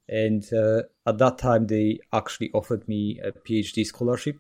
And 0.08 0.44
uh, 0.52 0.82
at 1.06 1.18
that 1.18 1.38
time, 1.38 1.66
they 1.66 1.98
actually 2.12 2.50
offered 2.52 2.86
me 2.86 3.20
a 3.24 3.32
PhD 3.32 3.86
scholarship, 3.86 4.38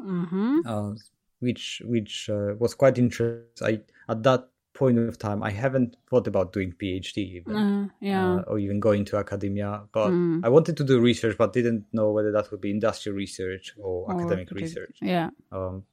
mm-hmm. 0.00 0.60
uh, 0.66 0.92
which 1.40 1.82
which 1.84 2.30
uh, 2.30 2.54
was 2.58 2.74
quite 2.74 2.96
interesting. 2.96 3.66
I 3.66 3.80
at 4.10 4.22
that 4.22 4.48
point 4.74 4.98
of 4.98 5.18
time, 5.18 5.42
I 5.42 5.50
haven't 5.50 5.96
thought 6.10 6.26
about 6.26 6.52
doing 6.52 6.72
PhD 6.72 7.18
even, 7.18 7.56
uh, 7.56 7.88
yeah, 8.00 8.34
uh, 8.34 8.42
or 8.46 8.58
even 8.58 8.80
going 8.80 9.04
to 9.06 9.16
academia. 9.16 9.82
But 9.92 10.10
mm. 10.10 10.40
I 10.44 10.48
wanted 10.48 10.76
to 10.76 10.84
do 10.84 11.00
research, 11.00 11.36
but 11.38 11.52
didn't 11.52 11.86
know 11.92 12.10
whether 12.10 12.32
that 12.32 12.50
would 12.50 12.60
be 12.60 12.70
industrial 12.70 13.16
research 13.16 13.74
or, 13.78 14.10
or 14.10 14.20
academic 14.20 14.50
research. 14.50 14.98
Yeah. 15.00 15.30
Um, 15.52 15.84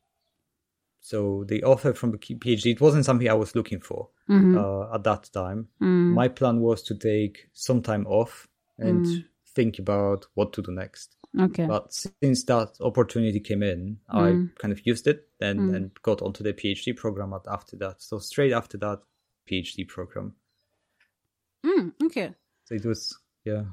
so 0.99 1.43
the 1.47 1.63
offer 1.63 1.93
from 1.93 2.11
the 2.11 2.17
PhD 2.17 2.73
it 2.73 2.81
wasn't 2.81 3.05
something 3.05 3.27
I 3.27 3.33
was 3.33 3.55
looking 3.55 3.79
for 3.79 4.09
mm-hmm. 4.29 4.57
uh, 4.57 4.93
at 4.93 5.03
that 5.03 5.29
time. 5.33 5.67
Mm. 5.81 6.13
My 6.13 6.27
plan 6.27 6.59
was 6.59 6.83
to 6.83 6.95
take 6.95 7.49
some 7.53 7.81
time 7.81 8.05
off 8.07 8.47
and 8.77 9.05
mm. 9.05 9.25
think 9.55 9.79
about 9.79 10.27
what 10.35 10.53
to 10.53 10.61
do 10.61 10.71
next. 10.71 11.17
Okay. 11.39 11.65
But 11.65 11.93
since 11.93 12.43
that 12.45 12.75
opportunity 12.81 13.39
came 13.39 13.63
in, 13.63 13.97
mm. 14.13 14.49
I 14.49 14.59
kind 14.59 14.71
of 14.71 14.85
used 14.85 15.07
it 15.07 15.29
and, 15.39 15.59
mm. 15.59 15.75
and 15.75 15.91
got 16.01 16.21
onto 16.21 16.43
the 16.43 16.53
PhD 16.53 16.95
program 16.95 17.33
after 17.47 17.77
that. 17.77 18.01
So 18.01 18.19
straight 18.19 18.51
after 18.51 18.77
that, 18.79 18.99
PhD 19.49 19.87
program. 19.87 20.35
Mm, 21.65 21.93
okay. 22.03 22.33
So 22.65 22.75
it 22.75 22.85
was, 22.85 23.17
yeah. 23.45 23.63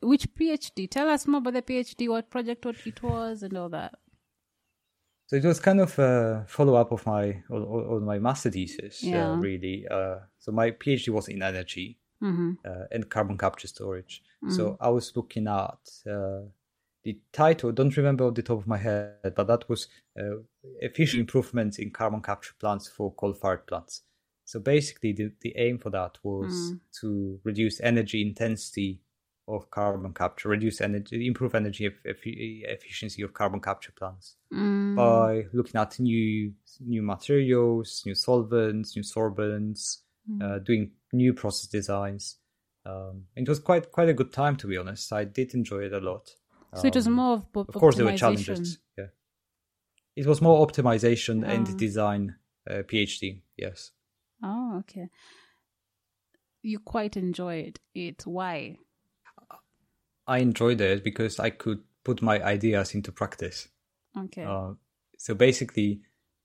Which 0.00 0.32
PhD? 0.34 0.88
Tell 0.88 1.08
us 1.08 1.26
more 1.26 1.38
about 1.38 1.54
the 1.54 1.62
PhD, 1.62 2.08
what 2.08 2.30
project 2.30 2.64
what 2.64 2.76
it 2.86 3.02
was, 3.02 3.42
and 3.42 3.56
all 3.56 3.70
that. 3.70 3.94
So 5.26 5.36
it 5.36 5.44
was 5.44 5.58
kind 5.58 5.80
of 5.80 5.98
a 5.98 6.44
follow 6.46 6.74
up 6.74 6.92
of 6.92 7.06
my 7.06 7.42
on, 7.50 8.04
my 8.04 8.18
master 8.18 8.50
thesis, 8.50 9.02
uh, 9.02 9.08
yeah. 9.08 9.30
uh, 9.30 9.36
really. 9.36 9.86
Uh, 9.90 10.16
so 10.38 10.52
my 10.52 10.70
PhD 10.70 11.08
was 11.08 11.28
in 11.28 11.42
energy, 11.42 11.98
mm-hmm. 12.22 12.52
uh, 12.64 12.84
and 12.92 13.08
carbon 13.08 13.38
capture 13.38 13.66
storage. 13.66 14.22
So 14.50 14.76
I 14.80 14.88
was 14.88 15.12
looking 15.16 15.46
at 15.46 15.78
uh, 16.10 16.42
the 17.02 17.18
title. 17.32 17.72
Don't 17.72 17.96
remember 17.96 18.24
off 18.24 18.34
the 18.34 18.42
top 18.42 18.58
of 18.58 18.66
my 18.66 18.78
head, 18.78 19.32
but 19.36 19.46
that 19.46 19.68
was 19.68 19.88
uh, 20.18 20.38
efficient 20.80 21.20
improvements 21.20 21.78
in 21.78 21.90
carbon 21.90 22.22
capture 22.22 22.54
plants 22.58 22.88
for 22.88 23.12
coal-fired 23.12 23.66
plants. 23.66 24.02
So 24.44 24.60
basically, 24.60 25.12
the, 25.12 25.32
the 25.40 25.54
aim 25.56 25.78
for 25.78 25.90
that 25.90 26.18
was 26.22 26.52
mm. 26.52 26.80
to 27.00 27.40
reduce 27.44 27.80
energy 27.80 28.20
intensity 28.20 29.00
of 29.46 29.70
carbon 29.70 30.12
capture, 30.12 30.48
reduce 30.48 30.80
energy, 30.80 31.26
improve 31.26 31.54
energy 31.54 31.90
efficiency 32.04 33.22
of 33.22 33.34
carbon 33.34 33.60
capture 33.60 33.92
plants 33.92 34.36
mm. 34.52 34.96
by 34.96 35.46
looking 35.52 35.80
at 35.80 35.98
new 35.98 36.52
new 36.80 37.02
materials, 37.02 38.02
new 38.06 38.14
solvents, 38.14 38.96
new 38.96 39.02
sorbents, 39.02 39.98
mm. 40.30 40.42
uh, 40.42 40.58
doing 40.58 40.90
new 41.12 41.32
process 41.32 41.68
designs. 41.68 42.38
Um, 42.86 43.24
it 43.34 43.48
was 43.48 43.58
quite 43.58 43.90
quite 43.92 44.08
a 44.08 44.14
good 44.14 44.32
time 44.32 44.56
to 44.56 44.66
be 44.66 44.76
honest. 44.76 45.12
I 45.12 45.24
did 45.24 45.54
enjoy 45.54 45.84
it 45.84 45.92
a 45.92 46.00
lot. 46.00 46.34
So 46.74 46.80
um, 46.80 46.86
it 46.86 46.94
was 46.94 47.06
um, 47.06 47.12
more 47.14 47.34
of, 47.34 47.46
of 47.54 47.74
course 47.74 47.96
there 47.96 48.04
were 48.04 48.16
challenges. 48.16 48.78
Yeah, 48.98 49.06
it 50.16 50.26
was 50.26 50.42
more 50.42 50.66
optimization 50.66 51.44
oh. 51.46 51.50
and 51.50 51.78
design 51.78 52.36
uh, 52.68 52.82
PhD. 52.82 53.40
Yes. 53.56 53.92
Oh, 54.42 54.78
okay. 54.80 55.08
You 56.62 56.78
quite 56.78 57.16
enjoyed 57.16 57.80
it. 57.94 58.26
Why? 58.26 58.76
I 60.26 60.38
enjoyed 60.38 60.80
it 60.80 61.04
because 61.04 61.38
I 61.38 61.50
could 61.50 61.80
put 62.04 62.22
my 62.22 62.42
ideas 62.42 62.94
into 62.94 63.12
practice. 63.12 63.68
Okay. 64.16 64.44
Uh, 64.44 64.72
so 65.18 65.34
basically, 65.34 66.00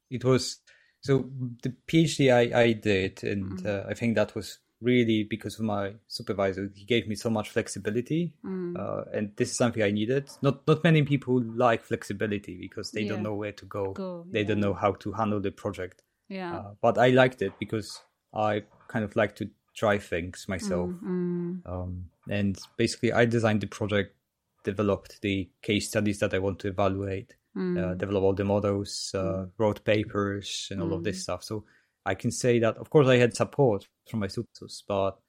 it 0.10 0.24
was 0.24 0.60
so 1.02 1.30
the 1.64 1.74
PhD 1.88 2.34
I, 2.34 2.60
I 2.60 2.74
did, 2.74 3.24
and 3.24 3.62
mm. 3.62 3.66
uh, 3.66 3.88
I 3.90 3.94
think 3.94 4.16
that 4.16 4.36
was 4.36 4.60
really 4.82 5.24
because 5.24 5.60
of 5.60 5.66
my 5.66 5.94
supervisor. 6.08 6.72
He 6.74 6.86
gave 6.86 7.08
me 7.08 7.16
so 7.16 7.30
much 7.30 7.50
flexibility, 7.50 8.34
mm. 8.46 8.78
uh, 8.78 9.06
and 9.14 9.32
this 9.36 9.52
is 9.52 9.58
something 9.58 9.84
I 9.84 9.92
needed. 9.92 10.30
Not 10.42 10.66
not 10.68 10.84
many 10.84 11.04
people 11.04 11.42
like 11.42 11.84
flexibility 11.84 12.58
because 12.58 12.92
they 12.92 13.02
yeah. 13.02 13.10
don't 13.10 13.24
know 13.24 13.36
where 13.36 13.52
to 13.52 13.66
go. 13.66 13.94
go 13.94 14.26
they 14.30 14.42
yeah. 14.42 14.48
don't 14.48 14.60
know 14.60 14.74
how 14.74 14.94
to 14.94 15.12
handle 15.12 15.40
the 15.40 15.52
project. 15.52 16.04
Yeah. 16.30 16.56
Uh, 16.56 16.72
but 16.82 16.98
I 16.98 17.10
liked 17.10 17.42
it 17.42 17.54
because 17.60 18.02
I 18.34 18.64
kind 18.88 19.04
of 19.04 19.16
like 19.16 19.36
to 19.38 19.50
try 19.76 19.98
things 19.98 20.46
myself. 20.48 20.92
Mm, 21.04 21.62
um, 21.66 22.06
and 22.30 22.58
basically, 22.78 23.12
I 23.12 23.26
designed 23.26 23.62
the 23.62 23.68
project, 23.68 24.16
developed 24.64 25.22
the 25.22 25.50
case 25.62 25.88
studies 25.88 26.20
that 26.20 26.34
I 26.34 26.40
want 26.40 26.60
to 26.60 26.68
evaluate, 26.68 27.36
mm. 27.58 27.78
uh, 27.78 27.94
develop 27.96 28.24
all 28.24 28.34
the 28.34 28.44
models, 28.44 29.12
uh, 29.14 29.18
mm. 29.18 29.52
wrote 29.58 29.84
papers, 29.84 30.68
and 30.72 30.82
all 30.82 30.94
of 30.94 31.04
this 31.04 31.18
mm. 31.20 31.22
stuff. 31.22 31.44
So 31.44 31.66
I 32.06 32.16
can 32.16 32.32
say 32.32 32.60
that, 32.60 32.78
of 32.78 32.90
course, 32.90 33.08
I 33.08 33.18
had 33.18 33.36
support 33.36 33.88
from 34.10 34.22
my 34.22 34.28
tutors, 34.28 34.84
but 34.88 35.20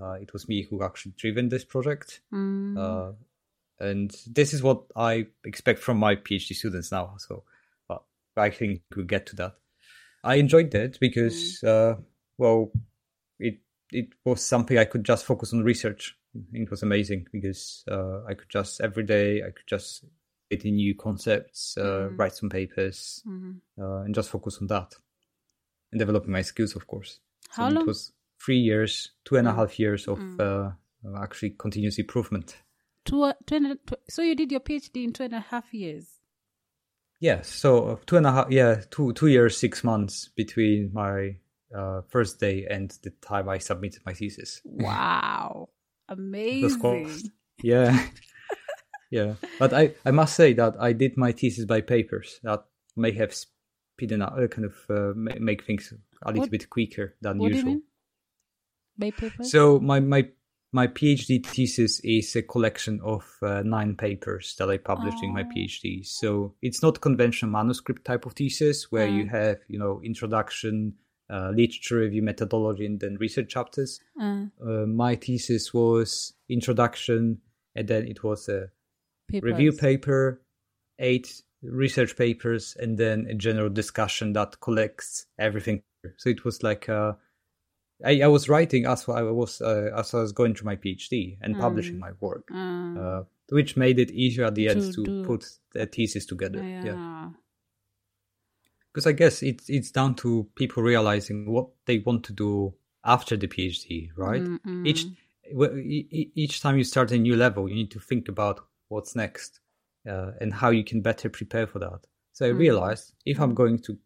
uh, 0.00 0.12
it 0.12 0.32
was 0.32 0.48
me 0.48 0.62
who 0.62 0.82
actually 0.82 1.12
driven 1.16 1.48
this 1.48 1.64
project. 1.64 2.20
Mm. 2.32 2.78
Uh, 2.78 3.12
and 3.78 4.14
this 4.26 4.52
is 4.52 4.62
what 4.62 4.84
I 4.96 5.26
expect 5.44 5.80
from 5.80 5.98
my 5.98 6.16
PhD 6.16 6.54
students 6.54 6.92
now. 6.92 7.14
So, 7.18 7.44
but 7.88 8.02
I 8.36 8.50
think 8.50 8.82
we'll 8.94 9.06
get 9.06 9.26
to 9.26 9.36
that. 9.36 9.54
I 10.22 10.36
enjoyed 10.36 10.74
it 10.74 10.98
because, 11.00 11.62
uh, 11.64 11.96
well, 12.36 12.72
it 13.38 13.58
it 13.90 14.08
was 14.24 14.44
something 14.44 14.78
I 14.78 14.84
could 14.84 15.04
just 15.04 15.24
focus 15.24 15.52
on 15.52 15.62
research. 15.62 16.16
It 16.52 16.70
was 16.70 16.82
amazing 16.82 17.26
because 17.32 17.84
uh, 17.90 18.24
I 18.28 18.34
could 18.34 18.50
just 18.50 18.80
every 18.80 19.04
day 19.04 19.42
I 19.42 19.46
could 19.46 19.66
just 19.66 20.04
get 20.50 20.64
in 20.64 20.76
new 20.76 20.94
concepts, 20.94 21.76
uh, 21.78 21.82
mm-hmm. 21.82 22.16
write 22.16 22.34
some 22.34 22.50
papers, 22.50 23.22
mm-hmm. 23.26 23.82
uh, 23.82 24.02
and 24.02 24.14
just 24.14 24.30
focus 24.30 24.58
on 24.60 24.66
that 24.68 24.94
and 25.92 25.98
developing 25.98 26.32
my 26.32 26.42
skills, 26.42 26.76
of 26.76 26.86
course. 26.86 27.20
How 27.50 27.68
so 27.68 27.74
long? 27.74 27.84
It 27.84 27.88
was 27.88 28.12
three 28.44 28.58
years, 28.58 29.10
two 29.24 29.36
and 29.36 29.48
a 29.48 29.52
half 29.52 29.78
years 29.78 30.08
of 30.08 30.18
mm. 30.18 30.74
actually 31.18 31.50
continuous 31.50 31.98
improvement. 31.98 32.56
Two, 33.04 33.32
two 33.46 33.56
and, 33.56 33.78
two, 33.86 33.96
so 34.08 34.22
you 34.22 34.34
did 34.34 34.50
your 34.50 34.60
PhD 34.60 35.04
in 35.04 35.12
two 35.12 35.24
and 35.24 35.34
a 35.34 35.40
half 35.40 35.72
years. 35.72 36.20
Yes, 37.18 37.48
so 37.48 38.00
two 38.06 38.16
and 38.16 38.26
a 38.26 38.32
half, 38.32 38.50
yeah, 38.50 38.82
two 38.90 39.12
two 39.12 39.26
years, 39.26 39.56
six 39.56 39.84
months 39.84 40.30
between 40.36 40.90
my 40.94 41.36
uh, 41.76 42.00
first 42.08 42.40
day 42.40 42.66
and 42.68 42.90
the 43.02 43.10
time 43.20 43.48
I 43.48 43.58
submitted 43.58 44.02
my 44.06 44.14
thesis. 44.14 44.62
Wow, 44.64 45.68
amazing! 46.08 47.30
yeah, 47.62 48.06
yeah. 49.10 49.34
But 49.58 49.74
I, 49.74 49.92
I 50.06 50.12
must 50.12 50.34
say 50.34 50.54
that 50.54 50.76
I 50.80 50.94
did 50.94 51.18
my 51.18 51.32
thesis 51.32 51.66
by 51.66 51.82
papers. 51.82 52.40
That 52.42 52.64
may 52.96 53.12
have 53.12 53.34
speeded 54.00 54.22
up, 54.22 54.34
uh, 54.36 54.46
kind 54.46 54.64
of 54.64 54.74
uh, 54.88 55.12
make 55.14 55.64
things 55.64 55.92
a 56.22 56.28
little 56.28 56.42
what? 56.42 56.50
bit 56.50 56.70
quicker 56.70 57.14
than 57.20 57.38
what 57.38 57.52
usual. 57.52 57.80
So 59.42 59.78
my 59.78 60.00
my 60.00 60.28
my 60.72 60.86
PhD 60.86 61.44
thesis 61.44 62.00
is 62.00 62.36
a 62.36 62.42
collection 62.42 63.00
of 63.02 63.24
uh, 63.42 63.62
nine 63.64 63.96
papers 63.96 64.54
that 64.58 64.70
I 64.70 64.76
published 64.78 65.18
oh. 65.20 65.26
in 65.26 65.34
my 65.34 65.42
oh. 65.42 65.50
PhD. 65.54 66.06
So 66.06 66.54
it's 66.62 66.82
not 66.82 67.00
conventional 67.00 67.50
manuscript 67.50 68.04
type 68.04 68.26
of 68.26 68.34
thesis 68.34 68.90
where 68.90 69.08
you 69.08 69.24
mm. 69.24 69.30
have, 69.30 69.58
you 69.68 69.78
know, 69.78 70.00
introduction, 70.04 70.94
uh, 71.28 71.50
literature 71.50 71.98
review 71.98 72.22
methodology 72.22 72.86
and 72.86 73.00
then 73.00 73.16
research 73.18 73.48
chapters. 73.48 74.00
Mm. 74.20 74.50
Uh, 74.64 74.86
my 74.86 75.16
thesis 75.16 75.74
was 75.74 76.34
introduction, 76.48 77.38
and 77.74 77.88
then 77.88 78.06
it 78.06 78.22
was 78.22 78.48
a 78.48 78.68
Papers. 79.28 79.50
review 79.50 79.72
paper, 79.72 80.40
eight 80.98 81.42
research 81.62 82.16
papers, 82.16 82.76
and 82.78 82.98
then 82.98 83.26
a 83.28 83.34
general 83.34 83.68
discussion 83.68 84.32
that 84.34 84.60
collects 84.60 85.26
everything. 85.38 85.82
So 86.16 86.30
it 86.30 86.44
was 86.44 86.62
like 86.62 86.88
uh, 86.88 87.12
I, 88.04 88.22
I, 88.22 88.26
was 88.28 88.48
writing 88.48 88.86
as 88.86 89.08
I 89.08 89.22
was 89.22 89.60
uh, 89.60 89.90
as 89.96 90.14
I 90.14 90.20
was 90.20 90.32
going 90.32 90.54
through 90.54 90.66
my 90.66 90.76
PhD 90.76 91.36
and 91.42 91.56
mm. 91.56 91.60
publishing 91.60 91.98
my 91.98 92.12
work, 92.20 92.48
mm. 92.48 93.26
which 93.50 93.76
made 93.76 93.98
it 93.98 94.10
easier 94.10 94.46
at 94.46 94.54
the 94.54 94.66
to 94.66 94.70
end 94.70 94.94
to 94.94 95.04
do. 95.04 95.24
put 95.24 95.44
a 95.74 95.86
thesis 95.86 96.26
together. 96.26 96.62
Yeah. 96.62 96.84
yeah 96.84 97.28
because 98.92 99.06
I 99.06 99.12
guess 99.12 99.42
it's 99.42 99.68
it's 99.68 99.90
down 99.90 100.14
to 100.16 100.48
people 100.54 100.82
realizing 100.82 101.50
what 101.50 101.68
they 101.86 101.98
want 101.98 102.24
to 102.24 102.32
do 102.32 102.74
after 103.04 103.36
the 103.36 103.48
PhD, 103.48 104.10
right? 104.16 104.42
Mm-hmm. 104.42 104.86
Each 104.86 105.06
each 106.34 106.60
time 106.60 106.76
you 106.76 106.84
start 106.84 107.12
a 107.12 107.18
new 107.18 107.36
level, 107.36 107.68
you 107.68 107.74
need 107.74 107.90
to 107.92 108.00
think 108.00 108.28
about 108.28 108.60
what's 108.88 109.16
next 109.16 109.59
uh, 110.08 110.32
and 110.40 110.52
how 110.52 110.70
you 110.70 110.84
can 110.84 111.00
better 111.00 111.28
prepare 111.28 111.66
for 111.66 111.78
that. 111.78 112.00
So 112.32 112.46
I 112.46 112.50
mm. 112.50 112.58
realized 112.58 113.12
if 113.24 113.40
I'm 113.40 113.54
going 113.54 113.78
to 113.80 113.98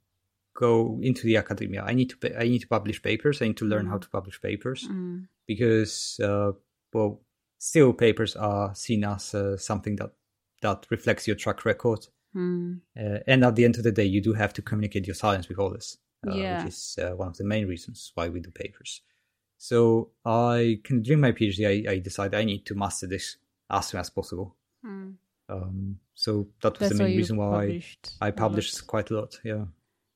go 0.54 0.98
into 1.02 1.26
the 1.26 1.36
academia, 1.36 1.82
I 1.82 1.94
need 1.94 2.10
to 2.10 2.40
I 2.40 2.44
need 2.44 2.60
to 2.60 2.68
publish 2.68 3.02
papers. 3.02 3.42
I 3.42 3.46
need 3.48 3.56
to 3.58 3.64
learn 3.64 3.86
mm. 3.86 3.90
how 3.90 3.98
to 3.98 4.08
publish 4.08 4.40
papers 4.40 4.86
mm. 4.88 5.26
because 5.46 6.20
uh, 6.22 6.52
well, 6.92 7.20
still 7.58 7.92
papers 7.92 8.36
are 8.36 8.74
seen 8.74 9.04
as 9.04 9.34
uh, 9.34 9.56
something 9.56 9.96
that 9.96 10.12
that 10.62 10.86
reflects 10.90 11.26
your 11.26 11.36
track 11.36 11.64
record 11.64 12.06
Mm. 12.34 12.80
Uh, 12.98 13.18
and 13.26 13.44
at 13.44 13.56
the 13.56 13.64
end 13.64 13.76
of 13.76 13.84
the 13.84 13.92
day, 13.92 14.04
you 14.04 14.20
do 14.20 14.32
have 14.32 14.52
to 14.54 14.62
communicate 14.62 15.06
your 15.06 15.14
science 15.14 15.48
with 15.48 15.58
others, 15.58 15.98
uh, 16.26 16.34
yeah. 16.34 16.64
which 16.64 16.72
is 16.72 16.98
uh, 17.00 17.10
one 17.10 17.28
of 17.28 17.36
the 17.36 17.44
main 17.44 17.66
reasons 17.66 18.12
why 18.14 18.28
we 18.28 18.40
do 18.40 18.50
papers. 18.50 19.02
So 19.56 20.10
I 20.24 20.80
can 20.84 21.02
during 21.02 21.20
my 21.20 21.32
PhD, 21.32 21.88
I, 21.88 21.92
I 21.92 21.98
decided 21.98 22.34
I 22.34 22.44
need 22.44 22.66
to 22.66 22.74
master 22.74 23.06
this 23.06 23.36
as 23.70 23.88
soon 23.88 24.00
as 24.00 24.10
possible. 24.10 24.56
Mm. 24.84 25.14
Um, 25.48 25.98
so 26.14 26.48
that 26.62 26.78
was 26.78 26.88
That's 26.88 26.98
the 26.98 27.04
main 27.04 27.16
reason 27.16 27.36
why 27.36 27.82
I 28.20 28.30
published 28.30 28.86
quite 28.86 29.10
a 29.10 29.14
lot. 29.16 29.38
Yeah. 29.44 29.64